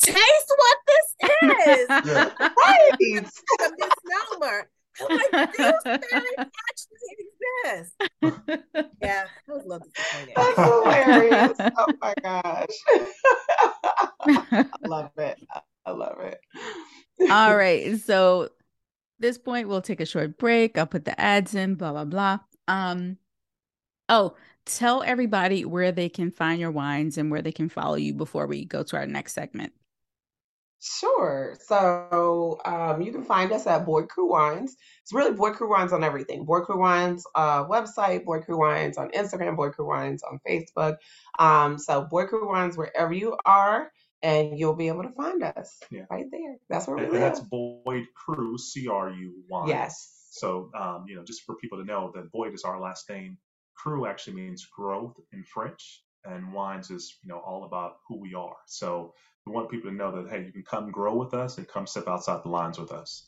[0.00, 1.86] taste what this is.
[2.06, 2.30] Yeah.
[2.38, 2.90] Right.
[3.00, 4.70] a misnomer.
[4.98, 7.96] I'm like, this thing actually exists.
[9.02, 10.34] Yeah, I was a little disappointed.
[10.36, 11.52] That's hilarious.
[11.76, 12.76] Oh my gosh.
[14.52, 15.25] I love it.
[17.28, 17.52] I love it.
[17.52, 17.98] All right.
[18.00, 18.50] So
[19.18, 20.78] this point we'll take a short break.
[20.78, 22.38] I'll put the ads in, blah blah blah.
[22.68, 23.18] Um
[24.08, 28.14] oh, tell everybody where they can find your wines and where they can follow you
[28.14, 29.72] before we go to our next segment.
[30.80, 31.56] Sure.
[31.58, 34.76] So um, you can find us at Boyd Cru Wines.
[35.02, 36.44] It's really Boyd Cru Wines on everything.
[36.44, 40.98] Boyd Cru Wines uh, website, Boyd Cru Wines on Instagram, Boyd Cru Wines on Facebook.
[41.38, 43.90] Um, so Boyd Cru Wines wherever you are,
[44.22, 46.04] and you'll be able to find us Yeah.
[46.10, 46.56] right there.
[46.68, 47.40] That's where we And, and that's.
[47.40, 49.68] Boyd Cru, C R U Y.
[49.68, 50.26] Yes.
[50.30, 53.38] So, um, you know, just for people to know that Boyd is our last name.
[53.74, 58.34] Crew actually means growth in French, and wines is, you know, all about who we
[58.34, 58.56] are.
[58.66, 59.14] So
[59.46, 61.86] we want people to know that, hey, you can come grow with us and come
[61.86, 63.24] step outside the lines with us.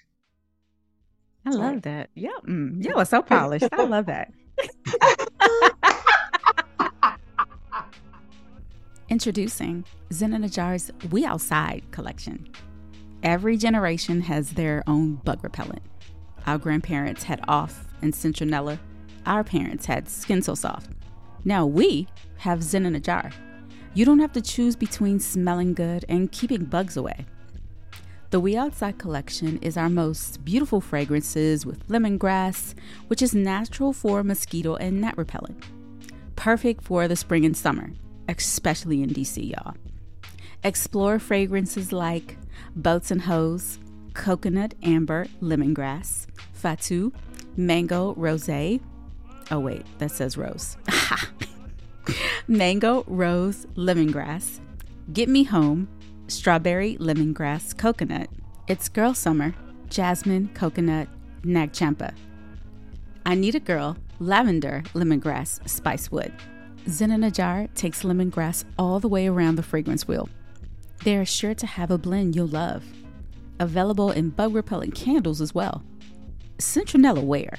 [1.46, 1.82] I love right.
[1.84, 2.10] that.
[2.14, 2.30] Yeah.
[2.46, 3.68] Mm, y'all are so polished.
[3.72, 4.32] I love that.
[9.10, 12.46] Introducing Zen in a Jar's We Outside collection.
[13.22, 15.80] Every generation has their own bug repellent.
[16.46, 18.78] Our grandparents had off and citronella.
[19.24, 20.90] Our parents had skin so soft.
[21.42, 22.06] Now we
[22.36, 23.30] have Zen in a jar.
[23.94, 27.24] You don't have to choose between smelling good and keeping bugs away.
[28.28, 32.74] The We Outside collection is our most beautiful fragrances with lemongrass,
[33.06, 35.64] which is natural for mosquito and gnat repellent.
[36.36, 37.90] Perfect for the spring and summer,
[38.28, 39.74] especially in DC, y'all.
[40.62, 42.36] Explore fragrances like
[42.76, 43.78] Boats and Hose,
[44.14, 47.12] Coconut Amber Lemongrass, Fatu,
[47.56, 48.80] Mango Rose.
[49.50, 50.76] Oh, wait, that says rose.
[52.48, 54.60] Mango Rose Lemongrass,
[55.12, 55.88] Get Me Home,
[56.26, 58.28] Strawberry Lemongrass Coconut,
[58.66, 59.54] It's Girl Summer,
[59.88, 61.08] Jasmine Coconut
[61.44, 62.12] Nag Champa.
[63.24, 66.32] I Need a Girl, Lavender Lemongrass Spicewood.
[66.88, 70.28] Zen in a Jar takes lemongrass all the way around the fragrance wheel.
[71.04, 72.82] They are sure to have a blend you'll love.
[73.60, 75.84] Available in bug repellent candles as well.
[76.58, 77.58] Citronella Wear.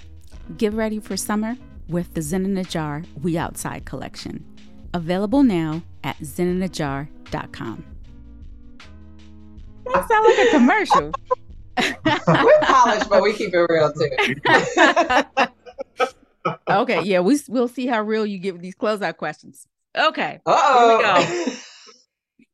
[0.57, 1.57] Get ready for summer
[1.87, 4.43] with the Zen in a Jar We Outside collection.
[4.93, 7.85] Available now at zeninajar.com.
[9.85, 11.11] That sounds like a commercial.
[12.43, 15.45] We're polished, but we keep it real too.
[16.69, 19.67] okay, yeah, we we'll see how real you get with these closeout questions.
[19.97, 20.39] Okay.
[20.45, 21.57] Uh-oh.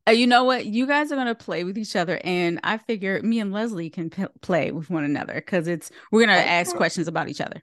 [0.08, 0.66] Uh, you know what?
[0.66, 4.08] You guys are gonna play with each other, and I figure me and Leslie can
[4.08, 7.60] p- play with one another because it's we're gonna ask questions about each other.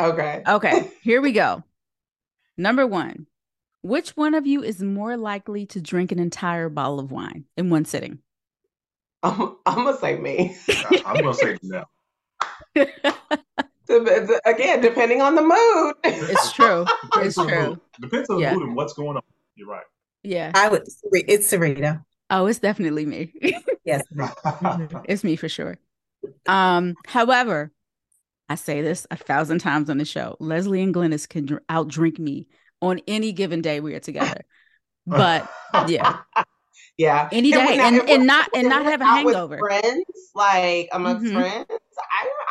[0.00, 0.42] Okay.
[0.48, 1.62] Okay, here we go.
[2.56, 3.26] Number one,
[3.82, 7.68] which one of you is more likely to drink an entire bottle of wine in
[7.68, 8.20] one sitting?
[9.22, 10.56] I'm, I'm gonna say me.
[11.04, 11.84] I'm going to say no.
[13.86, 15.94] Dep- Again, depending on the mood.
[16.04, 16.84] It's true.
[17.12, 17.68] Depends It's true.
[17.68, 17.80] mood.
[18.00, 18.54] Depends on the Yeah.
[18.54, 19.22] mood and what's going on.
[19.56, 19.84] You're right.
[20.22, 20.52] Yeah.
[20.54, 20.86] I would.
[21.12, 22.04] It's Serena.
[22.30, 23.32] Oh, it's definitely me.
[23.84, 24.02] Yes.
[25.04, 25.76] it's me for sure.
[26.46, 27.70] Um, however,
[28.48, 30.38] I say this a thousand times on the show.
[30.40, 32.46] Leslie and Glynis can dr- outdrink me
[32.80, 34.40] on any given day we are together.
[35.06, 35.50] But
[35.86, 36.20] yeah,
[36.96, 37.28] Yeah.
[37.30, 39.58] any If day, now, and if and not and not have a out with hangover.
[39.58, 40.04] Friends,
[40.34, 41.34] like amongst Mhm.
[41.34, 42.43] friends, I don't,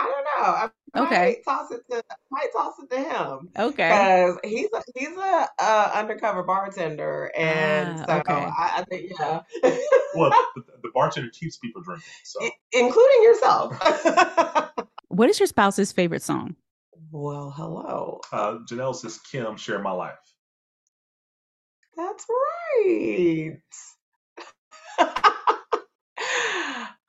[0.46, 1.04] I don't know.
[1.04, 1.26] I Okay.
[1.26, 3.90] might toss it to, I might toss it to him Okay.
[3.90, 8.48] because he's a, he's a uh, undercover bartender, and Ah, so okay.
[8.58, 9.42] I, I think yeah,
[10.14, 12.14] well, the, the bartender keeps people drinking.
[12.24, 13.78] So I- including yourself.
[15.10, 16.56] What is your spouse's favorite song?
[17.12, 18.22] well, hello.
[18.32, 20.16] uh, Jonll says, Kim, share my life.
[21.98, 23.58] That's right.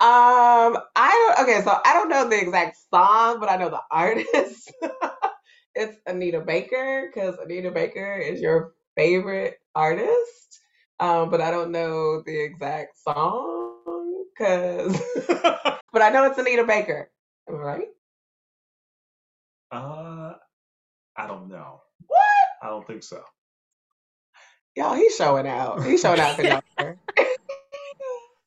[0.05, 1.49] um, I don't.
[1.49, 4.71] Okay, so I don't know the exact song, but I know the artist.
[5.75, 10.61] it's Anita Baker because Anita Baker is your favorite artist.
[11.01, 15.01] Um, but I don't know the exact song because.
[15.27, 17.11] but I know it's Anita Baker.
[17.49, 17.89] Am I right?
[19.73, 20.35] Uh,
[21.17, 21.81] I don't know.
[22.07, 22.19] What?
[22.63, 23.23] I don't think so.
[24.77, 25.83] Y'all, he's showing out.
[25.83, 26.99] He's showing out for.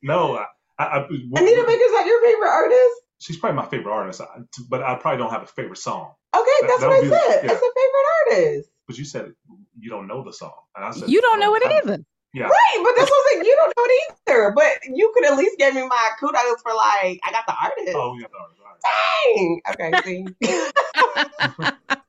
[0.04, 0.46] No, I,
[0.80, 2.94] I, I, Anita Baker's not your favorite artist?
[3.20, 6.14] she's probably my favorite artist, I- but I probably don't have a favorite song.
[6.36, 7.44] Okay, That- that's that what I would be- said.
[7.46, 7.52] yeah.
[7.52, 8.08] It's a favorite
[8.46, 8.70] artist.
[8.88, 9.34] But you said
[9.80, 12.00] you don't know the song, and I said You don't know it I- either.
[12.34, 14.52] Yeah, Right, but this wasn't you don't know it either.
[14.56, 17.96] But you could at least give me my kudos for like I got the artist.
[17.96, 19.92] Oh, yeah, no, right.
[19.96, 20.02] Dang.
[20.04, 21.68] Okay, see.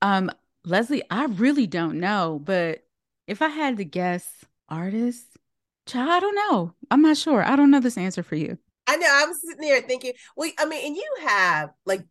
[0.00, 0.30] Um,
[0.64, 2.84] Leslie, I really don't know, but
[3.26, 4.28] if I had to guess
[4.68, 5.24] artist,
[5.88, 6.74] Child, I don't know.
[6.90, 7.42] I'm not sure.
[7.42, 8.58] I don't know this answer for you.
[8.86, 9.08] I know.
[9.10, 12.02] I was sitting there thinking, well, I mean, and you have like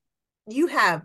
[0.48, 1.04] you have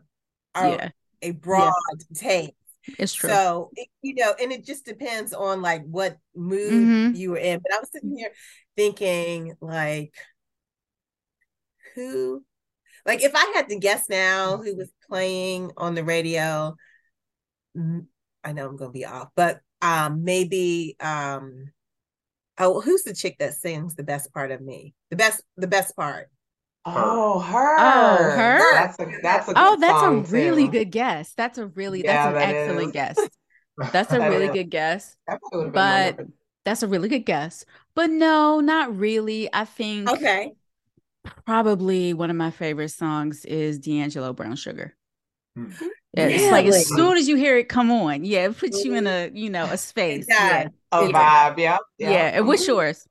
[0.56, 0.88] a, yeah,
[1.22, 1.72] a broad
[2.14, 2.52] taste.
[2.98, 3.30] it's true.
[3.30, 7.14] So it- you know, and it just depends on like what mood Mhm.
[7.16, 7.60] you were in.
[7.62, 8.32] But I was sitting here
[8.76, 10.14] thinking, like,
[11.94, 12.44] who,
[13.06, 16.76] like, if I had to guess now who was playing on the radio,
[18.44, 21.72] I know I'm gonna be off, but um, maybe um,
[22.58, 24.94] oh, who's the chick that sings the best part of me?
[25.10, 26.28] The best, the best part.
[26.84, 27.78] Oh, her.
[27.78, 28.60] Oh, her?
[28.70, 30.68] That's a that's a oh, good that's a really too.
[30.68, 31.34] good guess.
[31.34, 32.94] That's a really Yeah, that's an that excellent is.
[32.94, 33.30] guess.
[33.92, 34.50] That's a That really is.
[34.50, 35.16] good guess.
[35.28, 36.20] That probably would've been But
[36.64, 37.64] that's a really good guess.
[37.94, 39.50] But no, not really.
[39.54, 40.54] I think Okay,
[41.46, 44.96] probably one of my favorite songs is D'Angelo Brown Sugar.
[45.56, 45.72] Hmm.
[46.14, 49.06] It's like as soon as you hear it come on, yeah, it puts you in
[49.06, 50.28] a you know a space.
[50.48, 50.50] does.
[50.50, 51.58] Yeah, a it- vibe.
[51.58, 51.78] Yeah.
[51.98, 52.08] yeah.
[52.34, 52.68] And what's Mhm.
[52.68, 53.08] yours?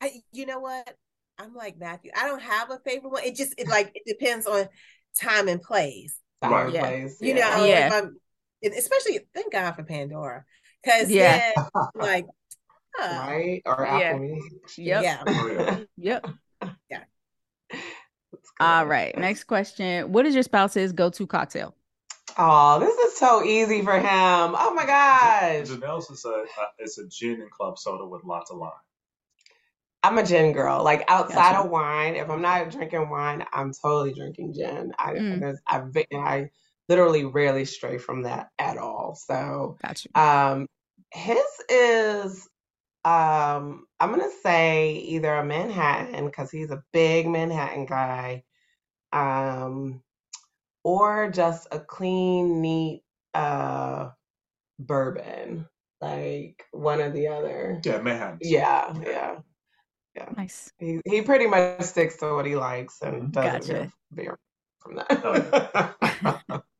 [0.00, 0.96] I, you know what?
[1.38, 2.10] I'm like Matthew.
[2.16, 3.24] I don't have a favorite one.
[3.24, 4.68] It just it like it depends on
[5.20, 6.16] time and place.
[6.42, 6.80] Time Yeah.
[6.80, 7.56] plays, You yeah.
[7.56, 7.86] know, Yeah.
[7.86, 8.16] if I'm,
[8.76, 10.44] especially thank God for Pandora,
[10.82, 11.52] because Yeah.
[11.56, 12.26] then like,
[12.94, 13.62] huh, right?
[13.64, 13.96] Or Yeah.
[14.12, 14.38] Apple
[14.76, 15.02] Yep.
[15.02, 15.24] yeah.
[15.96, 16.20] Yeah.
[16.20, 16.26] Yep.
[17.70, 18.90] That's All good.
[18.90, 19.18] right.
[19.18, 20.12] Next question.
[20.12, 21.74] What is your spouse's go-to cocktail?
[22.38, 24.04] Oh, this is so easy for him.
[24.06, 25.68] Oh my gosh.
[25.80, 26.46] Jonll's is a, a
[26.78, 28.72] it's a gin and club soda with lots of lime.
[30.02, 30.82] I'm a gin girl.
[30.84, 31.64] Like outside Gotcha.
[31.64, 34.92] of wine, if I'm not drinking wine, I'm totally drinking gin.
[34.98, 35.40] I Mm.
[35.40, 36.50] there's I ve- I
[36.88, 39.14] literally rarely stray from that at all.
[39.16, 40.10] So Got you.
[40.14, 40.66] um
[41.12, 42.48] his is
[43.04, 48.44] um I'm gonna say either a Manhattan because he's a big Manhattan guy.
[49.12, 50.02] Um
[50.84, 53.02] or just a clean, neat
[53.34, 54.10] uh
[54.78, 55.66] bourbon.
[56.00, 57.80] Like one or the other.
[57.84, 58.38] Yeah, Manhattan.
[58.42, 59.36] Yeah, yeah.
[60.16, 60.30] yeah.
[60.36, 60.72] Nice.
[60.78, 63.66] He he pretty much sticks to what he likes and doesn't Gotcha.
[63.66, 64.38] veer, veer
[64.80, 66.64] from Oh, that.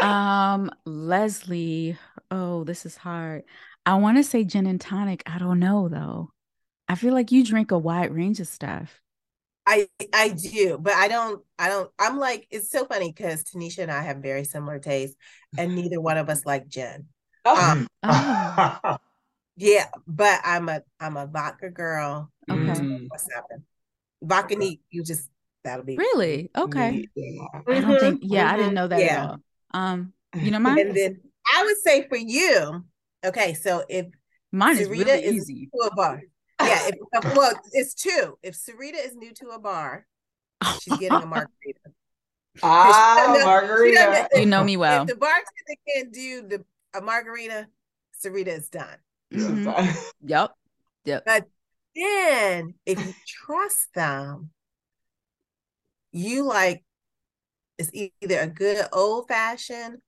[0.00, 1.98] Um, Leslie.
[2.30, 3.44] Oh, this is hard.
[3.86, 5.22] I want to say gin and tonic.
[5.26, 6.30] I don't know though.
[6.88, 9.00] I feel like you drink a wide range of stuff.
[9.70, 13.78] I I do, but I don't I don't I'm like it's so funny because Tanisha
[13.80, 15.16] and I have very similar tastes
[15.56, 17.06] and neither one of us like gin.
[17.44, 18.78] Oh, Oh.
[19.56, 22.32] Yeah, but I'm a I'm a vodka girl.
[22.50, 22.72] Okay.
[22.72, 23.62] mm, What's happened?
[24.22, 25.28] Vodka neat, you just
[25.64, 26.50] that'll be Really?
[26.56, 26.90] Okay.
[26.90, 27.46] neat, yeah.
[27.68, 28.22] I don't think.
[28.24, 29.22] Yeah, I Mhm, didn't know that yeah.
[29.22, 29.40] at all.
[29.72, 30.78] Um, you know mine.
[30.78, 31.20] And then
[31.54, 32.84] I would say for you,
[33.24, 34.06] okay, so if
[34.52, 35.70] Mine is Sarita really is easy.
[35.74, 36.22] to a bar.
[36.64, 38.38] Yeah, if, well, it's two.
[38.42, 40.06] If Sarita is new to a bar,
[40.80, 41.80] she's getting a margarita.
[42.62, 44.28] Ah, She margarita.
[44.34, 45.02] You know me well.
[45.02, 47.68] If the bartender can't do the a margarita,
[48.22, 48.98] Sarita is done.
[49.32, 49.96] Mhm.
[50.22, 50.50] Yep.
[51.04, 51.44] Yep.
[51.96, 54.50] Then, if you trust them,
[56.12, 56.84] you like
[57.78, 59.98] it's either a good old fashioned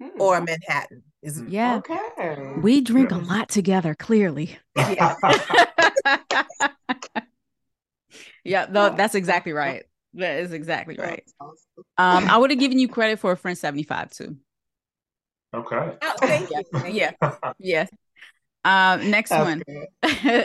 [0.00, 1.02] Hmm, or a Manhattan.
[1.22, 1.76] Is it- Yeah.
[1.78, 2.54] okay.
[2.60, 4.58] We drink a lot together, clearly.
[4.76, 5.14] Yeah.
[8.44, 9.84] yeah, no, that's exactly right.
[10.14, 11.22] That is exactly right.
[11.98, 14.36] Um, I would have given you credit for a French 75 too.
[15.54, 15.92] okay.
[16.02, 16.62] Oh, thank you.
[16.72, 17.00] thank you.
[17.00, 17.12] Yeah.
[17.58, 17.86] Yeah.
[18.64, 19.62] Um, next That's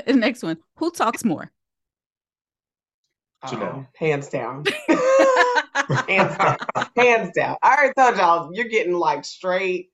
[0.07, 0.19] one.
[0.19, 0.57] next one.
[0.77, 1.51] Who talks more?
[3.45, 3.87] Jonll.
[3.97, 4.63] hands down.
[6.07, 6.57] hands down.
[6.95, 7.57] Hands down.
[7.61, 9.91] I already told y'all you're getting like straight,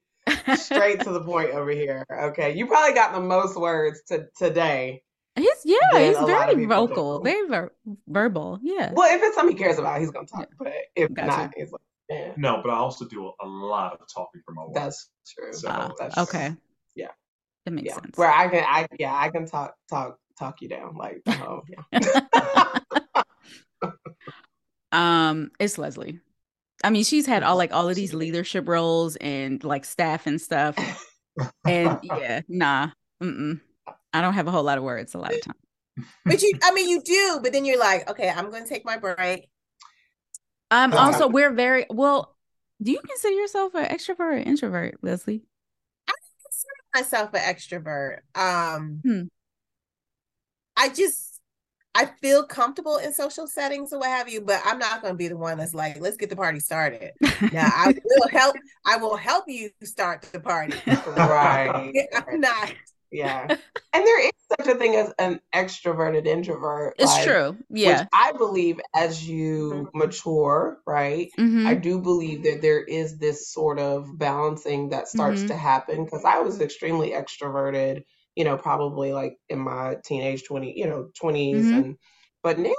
[0.55, 2.05] straight to the point over here.
[2.11, 2.55] Okay.
[2.55, 5.01] You probably got the most words to today.
[5.35, 7.23] He's yeah, he's a lot of very vocal, do.
[7.23, 7.71] very ver-
[8.07, 8.59] verbal.
[8.61, 8.91] Yeah.
[8.93, 10.49] Well, if it's something he cares about, he's gonna talk.
[10.57, 11.27] But if Gotcha.
[11.27, 14.63] not, he's like, yeah, No, but I also do a lot of talking for my
[14.65, 14.73] wife.
[14.73, 15.53] that's true.
[15.53, 16.55] So, that's okay.
[16.95, 17.09] Yeah.
[17.65, 17.95] That makes Yeah.
[18.01, 18.17] sense.
[18.17, 20.95] Where I can I yeah, I can talk talk talk you down.
[20.97, 21.61] Like, oh
[21.93, 22.79] yeah.
[24.91, 26.19] um, it's Leslie.
[26.83, 30.39] I mean, she's had all like all of these leadership roles and like staff and
[30.39, 30.75] stuff.
[31.65, 32.89] And yeah, nah.
[33.21, 33.59] Mm-mm.
[34.13, 35.55] I don't have a whole lot of words a lot of time.
[36.25, 37.39] But you, I mean, you do.
[37.43, 39.49] But then you're like, okay, I'm going to take my break.
[40.71, 42.35] Um, also we're very well.
[42.81, 45.43] Do you consider yourself an extrovert or introvert, Leslie?
[46.07, 46.13] I
[46.43, 48.19] consider myself an extrovert.
[48.35, 49.21] Um, Hmm.
[50.77, 51.28] I just
[51.99, 55.17] I feel comfortable in social settings or what have you, but I'm not going to
[55.17, 57.11] be the one that's like, let's get the party started.
[57.51, 58.55] Now I will help.
[58.85, 60.75] I will help you start the party.
[61.05, 61.93] Right.
[62.31, 62.73] I'm not.
[63.11, 63.53] Yeah.
[63.93, 66.95] And there is such a thing as an extroverted introvert.
[66.99, 67.57] It's like, true.
[67.69, 67.99] Yeah.
[67.99, 71.29] Which I believe as you mature, right?
[71.37, 71.65] Mhm.
[71.65, 75.47] I do believe that there is this sort of balancing that starts Mhm.
[75.47, 78.03] to happen because I was extremely extroverted,
[78.39, 81.83] you know, probably like in my teenage 20, you know, 20s Mhm.
[81.83, 81.97] and
[82.43, 82.73] but now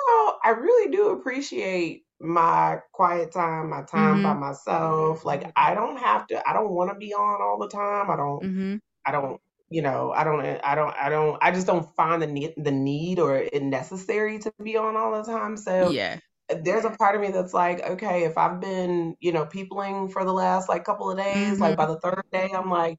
[0.45, 5.25] I really do appreciate my quiet time, my time by myself.
[5.27, 8.11] Like I don't have to I don't want to be on all the time.
[8.11, 8.77] I don't Mm-hmm.
[9.07, 9.41] I don't,
[9.71, 12.71] you know, I don't, I don't, I don't, I just don't find the need, the
[12.73, 15.57] need or it necessary to be on all the time.
[15.57, 16.21] So Yeah.
[16.49, 20.25] there's a part of me that's like, okay, if I've been, you know, peopling for
[20.25, 22.99] the last like couple of days, like by the third day, I'm like,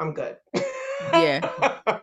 [0.00, 0.38] I'm good.
[1.12, 1.78] Yeah.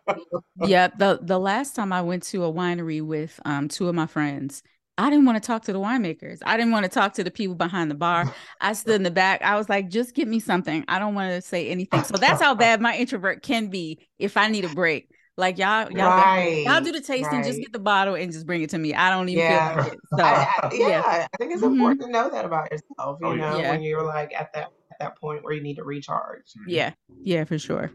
[0.61, 0.87] Yeah.
[0.97, 4.63] The the last time I went to a winery with um two of my friends,
[4.97, 6.39] I didn't want to talk to the winemakers.
[6.45, 8.31] I didn't want to talk to the people behind the bar.
[8.61, 9.41] I stood in the back.
[9.41, 10.85] I was like, just give me something.
[10.87, 12.03] I don't want to say anything.
[12.03, 15.09] So that's how bad my introvert can be if I need a break.
[15.37, 16.63] Like y'all, y'all, right.
[16.65, 18.93] y'all do the tasting, just get the bottle and just bring it to me.
[18.93, 19.73] I don't even Yeah.
[19.73, 19.99] feel like it.
[20.17, 21.27] So I, I, yeah, yeah.
[21.33, 21.73] I think it's Mhm.
[21.73, 23.71] important to know that about yourself, you Oh, know, Yeah.
[23.71, 26.53] when you're like at that at that point where you need to recharge.
[26.65, 27.91] Yeah, yeah, for sure.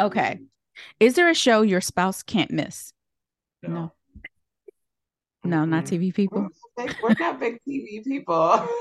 [0.00, 0.40] Okay.
[0.98, 2.92] Is there a show your spouse can't miss?
[3.62, 3.92] No.
[5.44, 5.84] No, not.
[5.84, 6.48] TV people.
[6.76, 8.34] We're not big- we're not big TV people.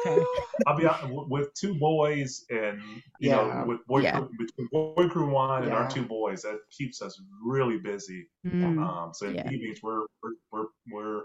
[0.05, 0.23] Okay.
[0.67, 2.81] I'll be honest, with two boys and
[3.19, 3.35] you Yeah.
[3.35, 4.17] know with boy Yeah.
[4.19, 8.27] crew, between Boyd Cru wine and our two boys that keeps us really busy.
[8.45, 9.43] Mm, Um, so in Yeah.
[9.43, 11.21] the evenings we're we're we're we're,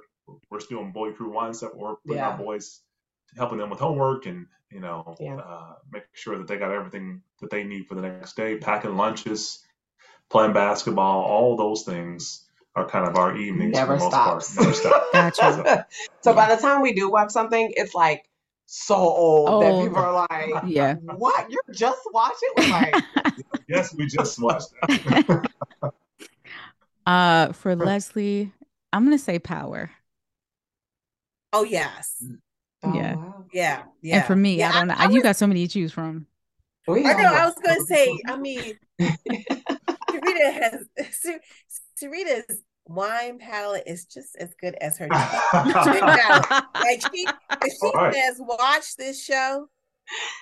[0.50, 2.30] we're still in Boyd Cru wine stuff or putting Yeah.
[2.30, 2.82] our boys
[3.36, 5.36] helping them with homework and you know Yeah.
[5.38, 8.96] uh, making sure that they got everything that they need for the next day, packing
[8.96, 9.63] lunches,
[10.34, 14.54] playing basketball, all those things are kind of our evenings Never for the most stops.
[14.56, 14.64] part.
[14.66, 15.06] Never stop.
[15.12, 15.86] Gotcha.
[16.22, 18.28] so by the time we do watch something, it's like
[18.66, 20.94] so old that people are like, Yeah.
[20.94, 21.48] "What?
[21.52, 22.96] You're just watching?" We're like,
[23.68, 25.48] yes, we just watched that.
[27.06, 28.52] uh, for Leslie,
[28.92, 29.88] I'm gonna say Power.
[31.52, 32.24] Oh yes.
[32.82, 33.14] oh, Yeah.
[33.14, 33.44] wow.
[33.52, 33.82] Yeah.
[34.02, 34.16] Yeah.
[34.16, 34.94] And for me, Yeah, I don't know.
[34.98, 36.26] I you got so many to choose from.
[36.88, 37.34] I know.
[37.34, 38.18] I was going to say.
[38.26, 38.74] I mean,
[40.34, 40.86] Sarita has
[41.20, 41.40] Sar-
[42.02, 45.08] Sarita's wine palate is just as good as her.
[45.10, 48.14] like she, if she All right.
[48.14, 49.68] says, "Watch this show,"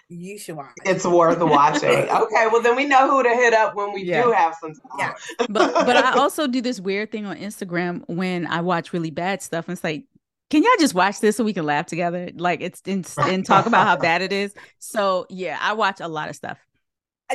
[0.09, 0.72] you should watch.
[0.84, 0.90] it.
[0.97, 1.88] It's worth watching.
[2.11, 4.24] Okay, well then we know who to hit up when we Yeah.
[4.24, 4.90] do have some time.
[4.99, 5.47] Yeah.
[5.49, 9.43] but but I also do this weird thing on Instagram when I watch really bad
[9.43, 9.66] stuff.
[9.68, 10.05] And it's like,
[10.51, 12.30] can y'all just watch this so we can laugh together?
[12.34, 14.53] Like it's and, and talk about how bad it is.
[14.78, 16.59] So yeah, I watch a lot of stuff.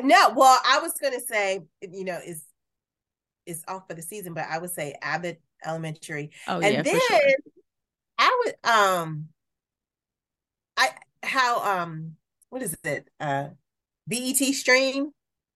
[0.03, 2.43] No, well, I was going to say, you know, is
[3.45, 6.93] is off for the season, but I would say Abbott Elementary, Oh and yeah, then
[6.93, 7.21] for sure.
[8.17, 9.29] I would um,
[10.77, 10.89] I
[11.23, 12.15] how um,
[12.49, 13.09] what is it?
[13.19, 13.49] Uh,
[14.07, 15.11] BET stream.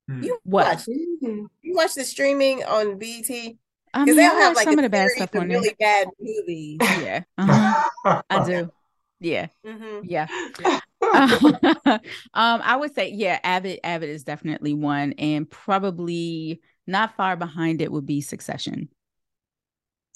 [0.07, 0.27] Hmm.
[0.27, 0.75] You What?
[0.77, 3.59] watch you watch the streaming on BET
[3.93, 5.67] I because mean, I they'll have like some of the bad stuff of on there.
[5.67, 6.83] really bad movies.
[6.89, 7.73] Yeah, uh-huh.
[8.29, 8.71] I do.
[9.19, 10.29] Yeah, hmm yeah.
[11.85, 11.99] um,
[12.33, 17.91] I would say yeah, Abbott, Abbott is definitely one, and probably not far behind it
[17.91, 18.89] would be Succession.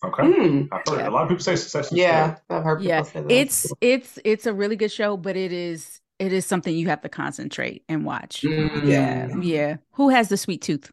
[0.04, 0.24] Okay.
[0.24, 1.10] Mm, I've heard Yeah.
[1.10, 1.98] a lot of people say Succession.
[1.98, 3.32] yeah, I've heard people Yeah, say that.
[3.32, 7.02] it's it's it's a really good show, but it is it is something you have
[7.02, 8.42] to concentrate and watch.
[8.44, 8.86] Mm.
[8.88, 9.78] Yeah, yeah.
[9.94, 10.92] Who has the sweet tooth?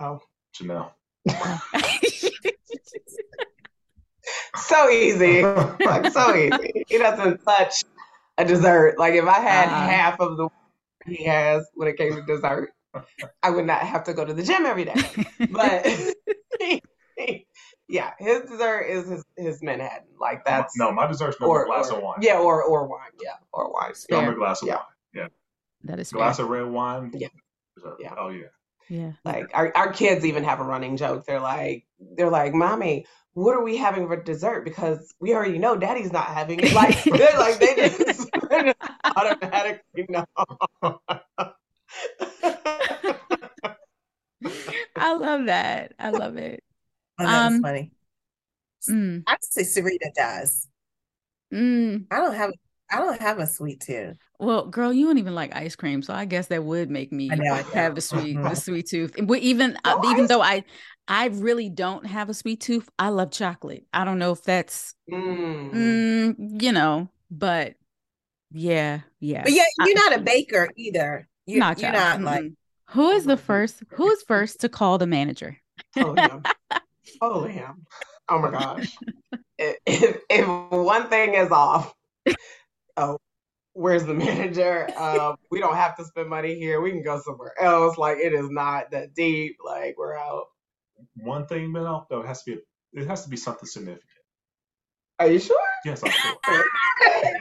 [0.00, 0.20] Oh,
[0.56, 0.90] Jonll.
[4.56, 5.42] so easy.
[5.42, 6.84] like so easy.
[6.88, 7.84] He doesn't touch
[8.38, 8.98] a dessert.
[8.98, 9.88] Like if I had Uh-huh.
[9.88, 10.48] half of the
[11.06, 12.70] he has when it came to dessert,
[13.42, 14.94] I would not have to go to the gym every day.
[15.50, 15.86] But
[17.88, 20.08] yeah, his dessert is his, his Manhattan.
[20.20, 22.18] Like that's no, my dessert's number or, a glass or- of wine.
[22.20, 23.10] Yeah, or or wine.
[23.22, 23.92] Yeah, or wine.
[24.08, 24.22] Fair.
[24.22, 24.74] Number glass of Yeah.
[25.14, 25.28] wine.
[25.84, 26.18] That is fair.
[26.18, 27.10] Glass of red wine.
[27.14, 27.26] Yeah.
[27.76, 27.96] Dessert.
[27.98, 28.14] Yeah.
[28.16, 28.46] Oh yeah.
[28.92, 29.12] Yeah.
[29.24, 31.24] Like our, our kids even have a running joke.
[31.24, 34.66] They're like, they're like, mommy, what are we having for dessert?
[34.66, 36.74] Because we already know daddy's not having it.
[36.74, 38.28] Like they're like they just,
[39.16, 40.26] automatically know.
[44.96, 45.94] I love that.
[45.98, 46.62] I love it.
[47.18, 47.92] Oh, that's Um, funny.
[48.90, 50.68] Mm, I would say Sarita does.
[51.50, 52.04] mm.
[52.10, 52.50] I don't have
[52.92, 54.16] I don't have a sweet tooth.
[54.38, 57.28] Well, girl, you don't even like ice cream, so I guess that would make me
[57.28, 58.56] know, have a sweet, Mhm.
[58.64, 59.14] sweet tooth.
[59.22, 60.64] But even uh, even though I,
[61.06, 62.88] I really don't have a sweet tooth.
[62.98, 63.86] I love chocolate.
[63.92, 65.70] I don't know if that's, Mm.
[65.72, 67.74] mm, you know, but
[68.52, 69.42] yeah, yeah.
[69.44, 71.28] But yeah, you're not a baker either.
[71.46, 72.20] You, Not you're child.
[72.20, 72.54] not like Mm-mm.
[72.90, 73.82] Who is the first?
[73.92, 75.56] Who is first to call the manager?
[75.96, 76.42] Oh him.
[77.20, 77.86] Oh him.
[78.28, 78.98] Oh my gosh.
[79.58, 81.94] If, if if one thing is off,
[82.96, 83.18] oh,
[83.72, 84.88] where's the manager?
[84.96, 86.80] Um, we don't have to spend money here.
[86.80, 87.98] We can go somewhere else.
[87.98, 89.56] Like it is not that deep.
[89.64, 90.46] Like we're out.
[91.16, 92.60] One thing, off though, it has to be
[92.92, 94.04] it has to be something significant.
[95.18, 95.56] Are you sure?
[95.84, 96.36] Yes, I'm sure.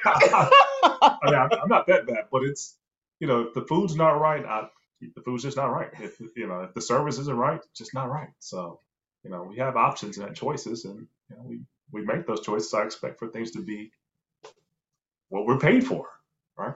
[0.04, 2.78] I mean, I'm, I'm not that bad, but it's
[3.20, 4.68] you know, if the food's not right, I
[5.16, 5.90] the food's just not right.
[6.00, 8.30] If you know if the service isn't right, it's just not right.
[8.40, 8.80] So
[9.24, 12.74] you know we have options and choices, and you know we we make those choices.
[12.74, 13.92] I expect for things to be
[15.32, 16.08] what we're paid for,
[16.58, 16.76] right?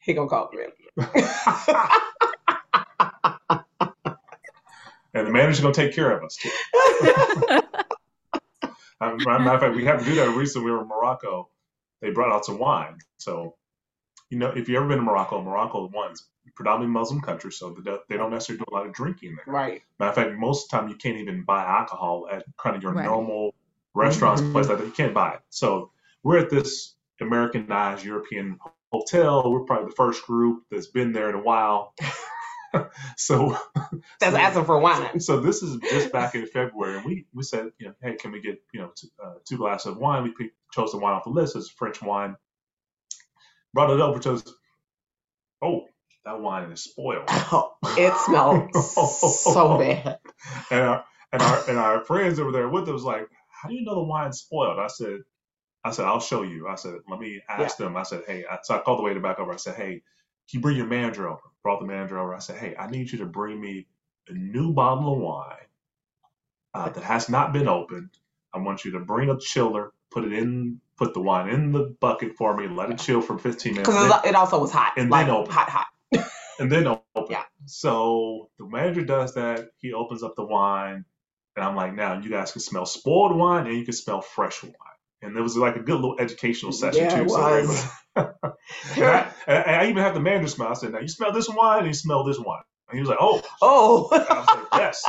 [0.00, 0.62] He gonna call me.
[5.14, 6.50] and the manager's gonna take care of us too.
[8.98, 10.64] Um, matter of fact, we had to do that recently.
[10.64, 11.50] We were in Morocco.
[12.00, 12.96] They brought out some wine.
[13.18, 13.56] So,
[14.30, 17.98] you know, if you've ever been to Morocco, Morocco one's predominantly Muslim country, so they
[18.08, 19.52] they don't necessarily do a lot of drinking there.
[19.54, 19.82] Right.
[19.98, 22.82] Matter of fact, most of the time you can't even buy alcohol at kind of
[22.82, 23.04] your Right.
[23.04, 23.54] normal
[23.92, 24.52] restaurants, Mhm.
[24.52, 24.86] places like that.
[24.86, 25.40] You can't buy it.
[25.50, 25.92] So
[26.26, 28.58] we're at this Americanized European
[28.92, 29.50] hotel.
[29.50, 31.94] We're probably the first group that's been there in a while.
[33.16, 33.56] so
[34.20, 35.20] That's so- asking for wine.
[35.20, 38.32] so this is just back in February, and we we said, you know, hey, can
[38.32, 40.24] we get you know two, uh, two glasses of wine?
[40.24, 41.54] We picked, chose the wine off the list.
[41.54, 42.36] It's French wine.
[43.72, 44.42] Brought it over to us.
[45.62, 45.86] Oh,
[46.24, 47.24] that wine is spoiled.
[47.52, 50.18] Oh, it smells so bad.
[50.72, 53.76] And our and our and our friends over there with us was like, how do
[53.76, 54.80] you know the wine's spoiled?
[54.80, 55.20] I said,
[55.86, 56.68] I said, I'll show you.
[56.68, 57.96] I said, let me ask them.
[57.96, 59.52] I said, hey, I, so I called the waiter back over.
[59.52, 60.02] I said, hey,
[60.50, 61.42] can you bring your manager over?
[61.64, 62.34] Brought the manager over.
[62.34, 63.88] I said, hey, I need you to bring me
[64.28, 65.56] a new bottle of wine
[66.74, 68.10] uh, that has not been opened.
[68.54, 71.96] I want you to bring a chiller, put it in, put the wine in the
[72.00, 74.94] bucket for me, let it chill for 15 minutes, Because it also was hot.
[74.98, 75.52] And like, then open.
[75.54, 75.86] hot, hot.
[76.60, 77.26] and then open.
[77.30, 77.44] Yeah.
[77.66, 79.70] So the manager does that.
[79.78, 81.04] He opens up the wine,
[81.56, 84.62] and I'm like, now you guys can smell spoiled wine and you can smell fresh
[84.62, 84.74] wine.
[85.22, 87.22] And it was like a good little educational session Yeah, too.
[87.22, 87.68] it was.
[87.68, 87.90] was-
[88.96, 90.68] and, I, and I even have the manager smell.
[90.68, 92.62] I said, now you smell this wine and you smell this wine.
[92.88, 93.42] And he was like, oh.
[93.60, 95.04] Oh, I was like, yes.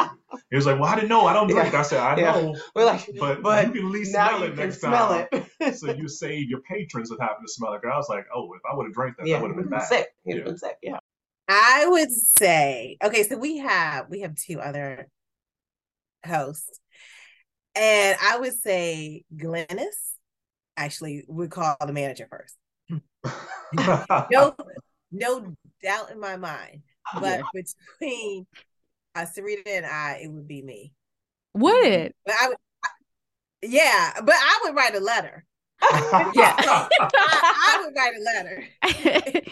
[0.49, 1.25] He was like, well, I didn't know.
[1.27, 1.73] I don't drink.
[1.73, 2.31] I said, I Yeah.
[2.31, 4.79] know, we're like, but, but you can at least now smell you it can next
[4.79, 5.27] smell time.
[5.59, 5.75] it.
[5.77, 7.81] so you save your patrons of having to smell it.
[7.81, 9.57] 'Cause I was like, oh, if I would have drank that, yeah, that would have
[9.57, 9.73] been mm-hmm.
[9.75, 9.87] bad.
[9.87, 10.07] sick.
[10.25, 10.43] He'd Yeah.
[10.43, 10.77] been sick.
[10.81, 10.99] Yeah.
[11.49, 15.07] I would say, okay, so we have we have two other
[16.25, 16.79] hosts.
[17.77, 20.15] And I would say Glynis,
[20.75, 22.55] actually, we call the manager first.
[24.31, 24.55] No,
[25.11, 25.53] no
[25.83, 26.81] doubt in my mind.
[27.19, 28.47] But between
[29.13, 30.93] uh, Sarita and I, it would be me.
[31.53, 32.15] Would it?
[32.25, 32.57] But I would,
[33.61, 35.45] yeah, but I would write a letter.
[36.33, 36.55] Yeah.
[36.57, 36.87] I,
[37.69, 39.43] I would write a letter.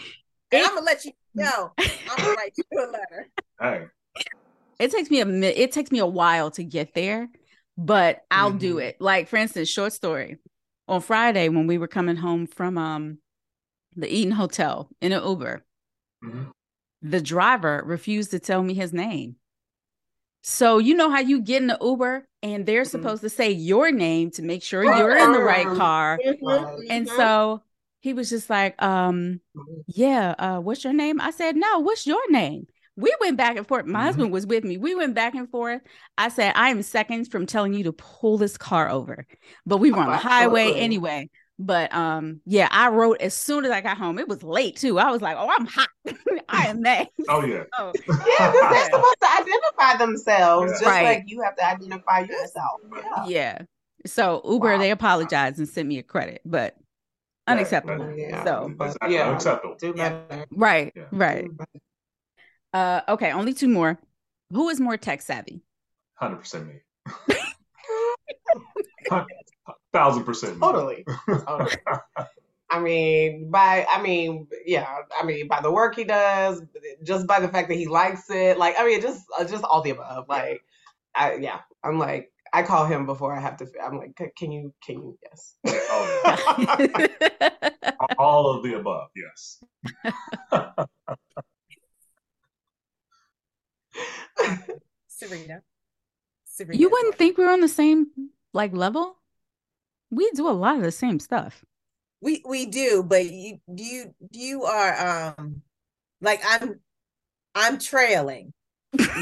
[0.52, 1.72] And I'm gonna let you know.
[1.76, 3.28] I'm gonna write you a letter.
[3.60, 3.86] hey,
[4.78, 7.28] it takes me a mi- it takes me a while to get there,
[7.76, 8.82] but I'll do Mhm.
[8.82, 9.00] it.
[9.00, 10.38] Like for instance, short story.
[10.88, 13.18] On Friday when we were coming home from um
[13.94, 15.64] the Eaton Hotel in an Uber,
[16.22, 16.52] Mhm.
[17.02, 19.36] the driver refused to tell me his name.
[20.42, 22.90] So you know how you get in the Uber and they're Mhm.
[22.90, 26.20] supposed to say your name to make sure you're in the right car.
[26.88, 27.62] And so
[28.00, 29.40] he was just like, um,
[29.88, 31.20] yeah, uh, what's your name?
[31.20, 32.68] I said, no, what's your name?
[32.96, 33.86] We went back and forth.
[33.86, 34.02] My Mhm.
[34.04, 34.78] husband was with me.
[34.78, 35.82] We went back and forth.
[36.16, 39.26] I said, I am seconds from telling you to pull this car over.
[39.66, 41.28] But we were on the highway anyway.
[41.58, 44.18] But um, yeah, I wrote as soon as I got home.
[44.18, 44.98] It was late too.
[44.98, 45.88] I was like, oh, I'm hot.
[46.48, 47.08] I am mad.
[47.28, 50.78] oh yeah, Oh, Yeah, because they're supposed to identify themselves, Yeah.
[50.78, 51.04] just Right.
[51.04, 52.80] like you have to identify yourself.
[52.94, 53.26] Yeah.
[53.26, 53.58] yeah.
[54.06, 54.78] So Uber, Wow.
[54.78, 56.76] they apologized and sent me a credit, but
[57.48, 58.14] Yeah, unacceptable.
[58.16, 59.76] Yeah, So but yeah, Unacceptable.
[59.78, 60.44] do Yeah.
[60.52, 61.04] right, Yeah.
[61.12, 61.48] right.
[62.72, 63.02] Do better.
[63.08, 63.98] Uh, okay, only two more.
[64.52, 65.62] Who is more tech savvy?
[66.14, 66.74] Hundred percent me.
[69.92, 70.60] Thousand percent.
[70.60, 71.04] Totally.
[71.28, 71.72] totally.
[72.70, 76.62] I mean, by I mean, yeah, I mean, by the work he does,
[77.02, 79.82] just by the fact that he likes it, like, I mean, just uh, just all
[79.82, 80.28] the above.
[80.28, 80.62] Like,
[81.14, 83.66] I yeah, I'm like, I call him before I have to.
[83.84, 85.56] I'm like, can you, can you, yes.
[85.66, 86.26] Oh,
[88.18, 89.62] All of the above, yes.
[95.08, 95.62] Serena.
[96.44, 96.78] Serena.
[96.78, 98.06] you wouldn't think we were on the same
[98.52, 99.16] like level.
[100.10, 101.64] We do a lot of the same stuff.
[102.20, 105.62] we we do, but you you you are um
[106.20, 106.80] like I'm
[107.54, 108.52] I'm trailing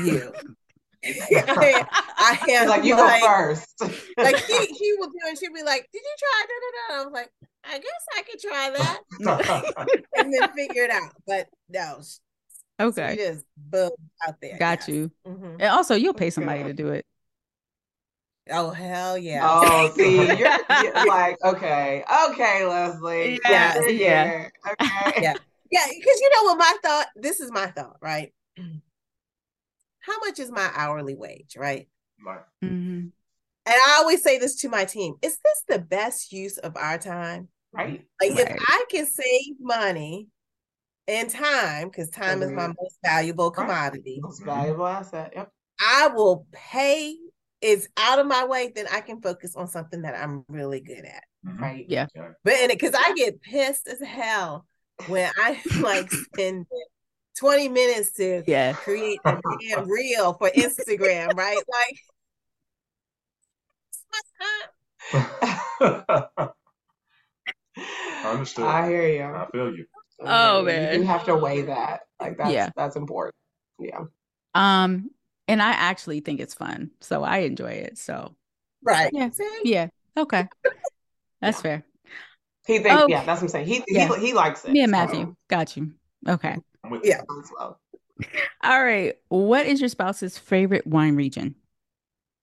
[0.05, 0.33] you.
[1.05, 1.85] I,
[2.17, 3.83] I am like, you like, go first.
[4.17, 7.03] like he he will do and she'll be like, Did you try da da da?
[7.03, 7.31] I was like,
[7.65, 9.01] I guess I could try that
[10.17, 11.13] and then figure it out.
[11.27, 12.01] But no,
[12.81, 13.91] Okay, she just boom
[14.27, 14.59] out there.
[14.59, 14.89] got yes.
[14.89, 15.11] you.
[15.27, 15.55] Mhm.
[15.55, 17.07] And also, you'll pay somebody to do it.
[18.51, 19.41] Oh hell yeah.
[19.43, 23.41] Oh, see, you're, you're like, okay, okay, Leslie.
[23.49, 24.49] Yeah, We're yeah.
[24.69, 25.23] Okay.
[25.23, 25.35] Yeah.
[25.71, 28.33] Yeah, because you know what my thought, this is my thought, right?
[30.01, 31.89] How much is my hourly wage, right?
[32.25, 33.13] Like, Mhm.
[33.67, 36.99] And I always say this to my team is this the best use of our
[36.99, 37.49] time?
[37.73, 38.05] Right.
[38.21, 40.29] Like, if I can save money
[41.07, 44.21] and time, because time is my most valuable commodity.
[44.23, 45.33] Most valuable asset.
[45.35, 45.51] Yep.
[45.81, 47.17] I will pay
[47.61, 51.05] is out of my way, then I can focus on something that I'm really good
[51.05, 51.25] at.
[51.47, 51.61] Mhm.
[51.61, 51.87] Right.
[51.89, 52.07] Yeah.
[52.45, 54.67] But in it, because I get pissed as hell
[55.09, 56.67] when I like spend
[57.39, 58.75] 20 minutes to Yeah.
[58.75, 61.63] create a damn reel for Instagram, right?
[61.69, 61.99] Like,
[63.91, 64.21] it's my
[66.31, 66.51] time.
[68.25, 68.65] Understood.
[68.67, 69.23] I hear you.
[69.23, 69.87] I feel you.
[70.27, 71.01] Oh, man.
[71.01, 72.01] You have to weigh that.
[72.21, 72.71] Like that's Yeah.
[72.77, 73.35] that's important.
[73.79, 74.01] Yeah.
[74.55, 75.11] Um,
[75.49, 77.99] and I actually think it's fun, so I enjoy it.
[77.99, 78.35] So
[78.83, 79.11] Right.
[79.13, 79.31] Yeah.
[79.31, 79.61] See?
[79.65, 80.49] yeah, okay,
[81.41, 81.63] that's Yeah.
[81.63, 81.85] fair.
[82.67, 83.07] He thinks, Oh.
[83.09, 83.67] yeah, that's what I'm saying.
[83.67, 84.15] He Yeah.
[84.17, 84.73] he, he likes it.
[84.73, 85.93] Me and so- Matthew, got you.
[86.29, 86.57] Okay,
[86.91, 87.21] with Yeah.
[87.21, 87.79] as well.
[88.63, 89.17] all right.
[89.29, 91.57] What is your spouse's favorite wine region?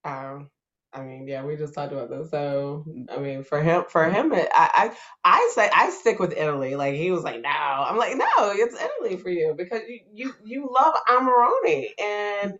[0.03, 0.49] Um,
[0.93, 2.29] I mean, yeah, we just talked about this.
[2.31, 4.91] So, I mean, for him, for him, it, I,
[5.23, 6.75] I, I say I stick with Italy.
[6.75, 10.33] Like he was like, no, I'm like, no, it's Italy for you because you, you,
[10.43, 12.53] you love Amarone and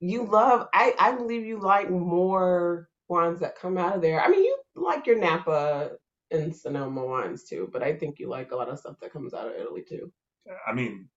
[0.00, 0.68] you love.
[0.72, 4.22] I, I believe you like more wines that come out of there.
[4.22, 5.90] I mean, you like your Napa
[6.30, 9.34] and Sonoma wines too, but I think you like a lot of stuff that comes
[9.34, 10.12] out of Italy too.
[10.66, 11.08] I mean,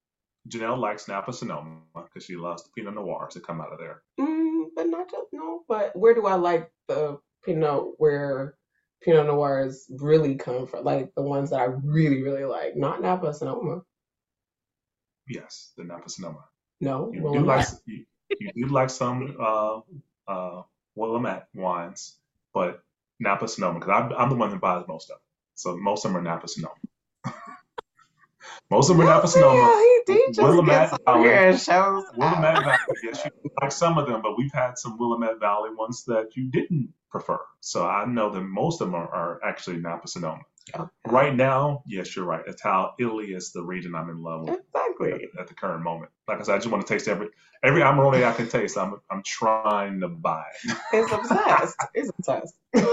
[0.48, 4.02] Jonll likes Napa Sonoma because she loves the Pinot Noirs that come out of there.
[4.20, 5.64] Mm, but not just no.
[5.68, 7.96] But where do I like the Pinot?
[7.98, 8.56] Where
[9.04, 10.86] Pinot Noirs really come from?
[10.86, 12.76] Like the ones that I really, really like.
[12.76, 13.82] Not Napa Sonoma.
[15.28, 16.46] Yes, the Napa Sonoma.
[16.80, 17.12] No.
[17.14, 18.06] You well, do I'm like you,
[18.40, 19.80] you do like some uh
[20.28, 20.62] uh
[20.96, 22.16] Willamette wines,
[22.54, 22.82] but
[23.20, 25.22] Napa Sonoma because I'm, I'm the one that buys most of them.
[25.56, 26.76] So most of them are Napa Sonoma.
[28.72, 29.56] most of them are not Napa Sonoma.
[29.60, 31.58] Yeah, he, he just Willamette gets over here Valley.
[31.58, 32.04] shows.
[32.16, 32.64] Willamette.
[32.64, 36.36] Valley, yes, you like some of them, but we've had some Willamette Valley ones that
[36.36, 37.40] you didn't prefer.
[37.62, 40.42] So I know that most of them are, are actually Napa Sonoma.
[40.76, 40.84] Okay.
[41.08, 42.44] Right now, yes, you're right.
[42.46, 45.14] It's how Italy is the region I'm in love with Exactly.
[45.14, 46.12] at, at the current moment.
[46.28, 47.30] Like I said, I just want to taste every
[47.64, 48.78] every Amarone I can taste.
[48.78, 50.78] I'm I'm trying to buy it.
[50.92, 51.76] He's obsessed.
[51.96, 52.54] He's obsessed.
[52.76, 52.84] and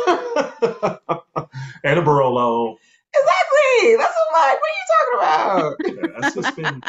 [1.98, 2.76] a Barolo.
[3.14, 3.55] exactly.
[3.98, 4.58] That's what I'm like.
[4.60, 5.78] What are you talking about?
[5.86, 6.82] Yeah, that's just been.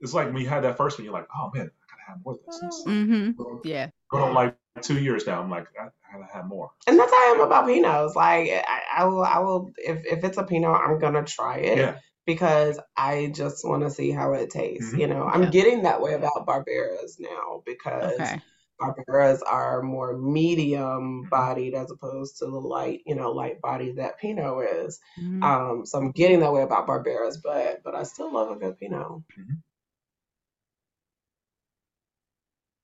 [0.00, 2.18] It's like when you had that first one, you're like, oh man, I gotta have
[2.24, 2.84] more of this.
[2.86, 3.56] Mm-hmm.
[3.64, 3.88] Yeah.
[4.10, 6.70] Going on like two years now, I'm like, I, I gotta have more.
[6.86, 8.14] And that's how I am about Pinots.
[8.14, 9.72] Like I, I will, I will.
[9.78, 11.78] If if it's a Pinot, I'm gonna try it.
[11.78, 11.96] Yeah.
[12.26, 14.94] because I just want to see how it tastes.
[14.94, 14.98] Mhm.
[15.00, 15.50] You know, I'm Yeah.
[15.50, 18.40] getting that way about Barberas now because Okay.
[18.80, 24.18] Barberas are more medium bodied as opposed to the light, you know, light body that
[24.18, 25.00] Pinot is.
[25.20, 25.42] Mhm.
[25.42, 28.78] Um, so I'm getting that way about Barberas, but but I still love a good
[28.78, 29.22] Pinot.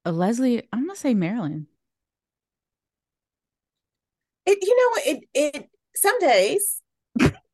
[0.06, 1.66] Uh, Leslie, I'm gonna say Maryland.
[4.46, 5.02] It, you know?
[5.12, 6.80] It it some days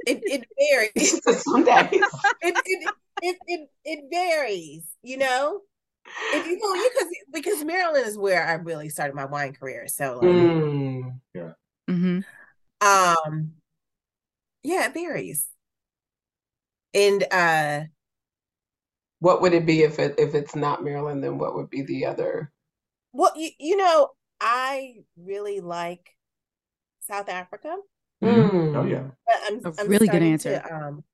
[0.07, 1.21] it it varies.
[1.43, 2.03] Some days.
[2.41, 4.85] It it, it it it varies.
[5.03, 5.61] You know,
[6.33, 9.87] if you know because because Maryland is where I really started my wine career.
[9.89, 11.21] So like, Mm.
[11.89, 12.21] Mm-hmm.
[12.81, 13.53] um,
[14.63, 15.47] yeah, it varies.
[16.95, 17.85] And uh,
[19.21, 21.23] What would it be if it if it's not Maryland?
[21.23, 22.53] Then what would be the other?
[23.13, 26.17] well, you you know, I really like
[27.01, 27.77] South Africa.
[28.23, 28.77] Mm.
[28.77, 29.05] Oh yeah.
[29.27, 30.61] But I'm, A I'm really good answer.
[30.61, 31.05] To, um,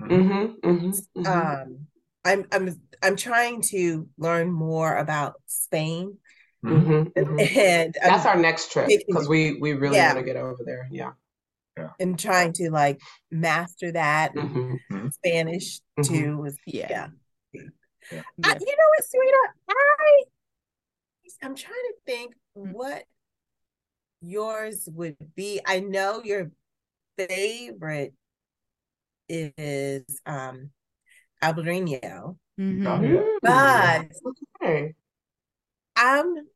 [0.00, 1.26] Mm-hmm, mm-hmm, mm-hmm.
[1.26, 1.86] um,
[2.24, 6.18] I'm I'm I'm trying to learn more about Spain,
[6.64, 7.58] mm-hmm, mm-hmm.
[7.58, 10.14] and I'm, That's our next trip because we we really Yeah.
[10.14, 10.88] want to get over there.
[10.90, 11.12] Yeah.
[11.98, 13.00] and trying to like
[13.30, 15.08] master that Mm-hmm.
[15.08, 16.06] Spanish Mhm.
[16.08, 16.44] too.
[16.44, 16.86] is- Yeah.
[16.90, 17.62] Yeah.
[18.12, 18.22] Yeah.
[18.44, 19.50] I, you know what, sweetheart?
[19.70, 20.22] I
[21.42, 23.04] I'm trying to think what
[24.20, 25.60] yours would be.
[25.64, 26.50] I know your
[27.16, 28.12] favorite
[29.28, 30.70] is um
[31.42, 33.38] Albarino, yeah.
[33.42, 34.06] but
[34.62, 34.94] Okay.
[35.96, 36.46] I'm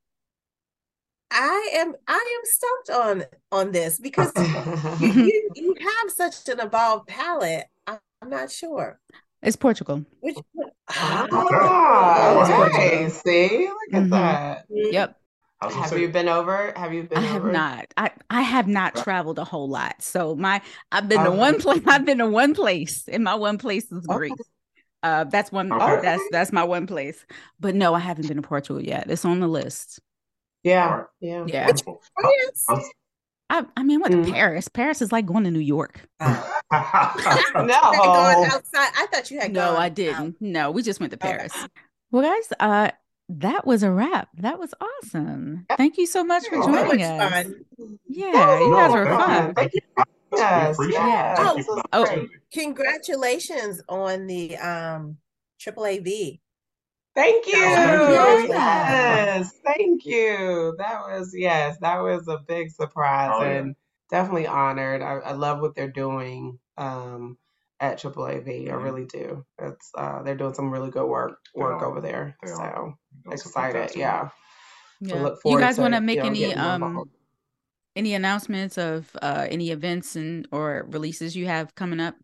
[1.31, 4.32] I am I am stumped on on this because
[5.01, 7.66] you, you, you have such an evolved palate.
[7.86, 9.01] I'm, I'm not sure
[9.43, 10.05] It's Portugal.
[10.20, 10.36] which.
[10.89, 13.09] Ah, Oh, okay.
[13.09, 14.11] See, look at Mhm.
[14.11, 14.66] that.
[14.69, 15.16] Yep.
[15.61, 16.73] I was gonna Have say, you been over?
[16.77, 17.52] Have you been I have over?
[17.52, 17.86] not.
[17.97, 20.02] I I have not traveled a whole lot.
[20.02, 20.61] So my
[20.93, 21.35] I've been to Oh.
[21.35, 21.82] one place.
[21.86, 24.35] I've been to one place, and my one place is Okay.
[25.05, 25.12] Greece.
[25.12, 25.72] Uh, that's one.
[25.72, 26.01] Okay.
[26.02, 27.24] That's that's my one place.
[27.60, 29.10] But no, I haven't been to Portugal yet.
[29.10, 30.01] It's on the list.
[30.62, 31.06] Yeah, Alright.
[31.20, 31.44] yeah.
[31.47, 31.70] Yeah.
[32.68, 32.81] I
[33.51, 34.32] I I mean, I went Mm.
[34.32, 34.68] Paris.
[34.68, 36.01] Paris is like going to New York.
[36.20, 36.31] No.
[36.72, 38.90] You had gone outside.
[38.97, 40.36] I thought you had No, gone I didn't.
[40.40, 41.28] No, we just went to Okay.
[41.36, 41.52] Paris.
[42.10, 42.90] Well, guys, uh,
[43.28, 44.28] that was a wrap.
[44.39, 45.66] That was awesome.
[45.76, 47.32] Thank you so much for Oh, joining much us.
[47.32, 47.55] fun.
[48.09, 49.55] Yeah, That you guys lot were of fun.
[50.36, 50.69] Thank you.
[50.69, 51.39] Yes, We appreciate yes.
[51.39, 51.43] it.
[51.43, 52.05] Thank you for the Oh.
[52.52, 55.19] Congratulations on the um
[55.61, 56.39] Triple AV.
[57.15, 57.55] Thank you.
[57.55, 58.48] thank.
[58.48, 60.74] Yes, thank you.
[60.78, 63.51] That was yes, that was a big surprise Oh, yeah.
[63.61, 63.77] and
[64.11, 65.02] definitely honored.
[65.02, 67.39] I, I love what they're doing um,
[67.81, 68.48] at Triple AV.
[68.48, 69.44] I really do.
[69.61, 71.86] It's uh, they're doing some really good work They work are.
[71.86, 72.36] over there.
[72.43, 72.48] They.
[72.48, 72.94] So
[73.31, 74.28] excited, fantastic yeah.
[75.05, 75.23] So Yeah.
[75.23, 77.11] look You guys want to make any um involved.
[77.97, 82.16] Any announcements of uh any events and or releases you have coming up?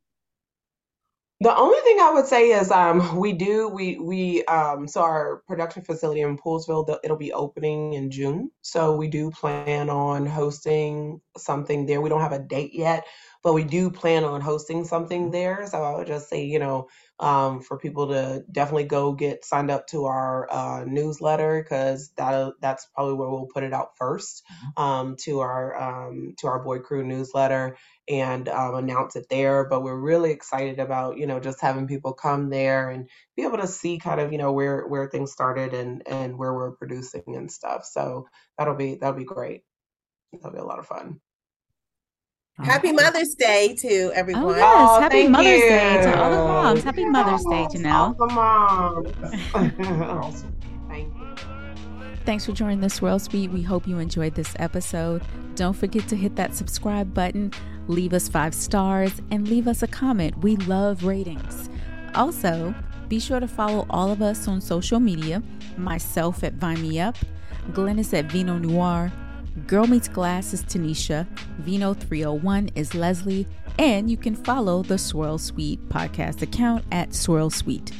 [1.42, 5.42] The only thing I would say is um we do we we um so our
[5.46, 8.50] production facility in Poolesville it'll be opening in June.
[8.62, 12.00] So we do plan on hosting something there.
[12.02, 13.06] We don't have a date yet,
[13.42, 15.66] but we do plan on hosting something there.
[15.66, 16.88] So I would just say, you know,
[17.20, 22.52] um for people to definitely go get signed up to our uh newsletter because that
[22.60, 24.44] that's probably where we'll put it out first
[24.76, 25.76] um to our
[26.08, 27.76] um to our Boyd Cru newsletter
[28.08, 29.66] and um, announce it there.
[29.68, 33.58] But we're really excited about you know just having people come there and be able
[33.58, 37.24] to see kind of you know where where things started and and where we're producing
[37.36, 37.84] and stuff.
[37.84, 38.28] So
[38.58, 39.62] that'll be that'll be great.
[40.34, 41.20] That'll be a lot of fun.
[42.64, 42.92] Happy oh.
[42.92, 44.44] Mother's Day to oh, everyone.
[44.44, 46.84] Oh yes, Oh, happy thank Mother's Day to all the moms.
[46.84, 47.92] Happy Mother's Day, Yes, Jonll.
[47.92, 50.44] all the moms.
[50.88, 51.34] Thank you.
[52.24, 53.50] Thanks for joining the Swirl Suite.
[53.50, 55.22] We hope you enjoyed this episode.
[55.54, 57.52] Don't forget to hit that subscribe button,
[57.88, 60.38] leave us five stars, and leave us a comment.
[60.38, 61.68] We love ratings.
[62.14, 62.74] Also,
[63.08, 65.42] be sure to follow all of us on social media
[65.76, 67.16] myself at Vine Me Up,
[67.72, 69.10] Glynis at Vino Noire,
[69.66, 71.26] Girl Meets Glass is Tanisha,
[71.58, 73.48] Vino 301 is Leslie,
[73.80, 77.90] and you can follow the Swirl Suite podcast account at Swirl Suite.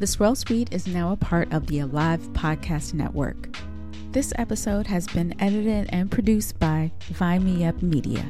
[0.00, 3.56] The Swirl Suite is now a part of the Alive Podcast Network.
[4.10, 8.24] This episode has been edited and produced by Vine Me Up Media.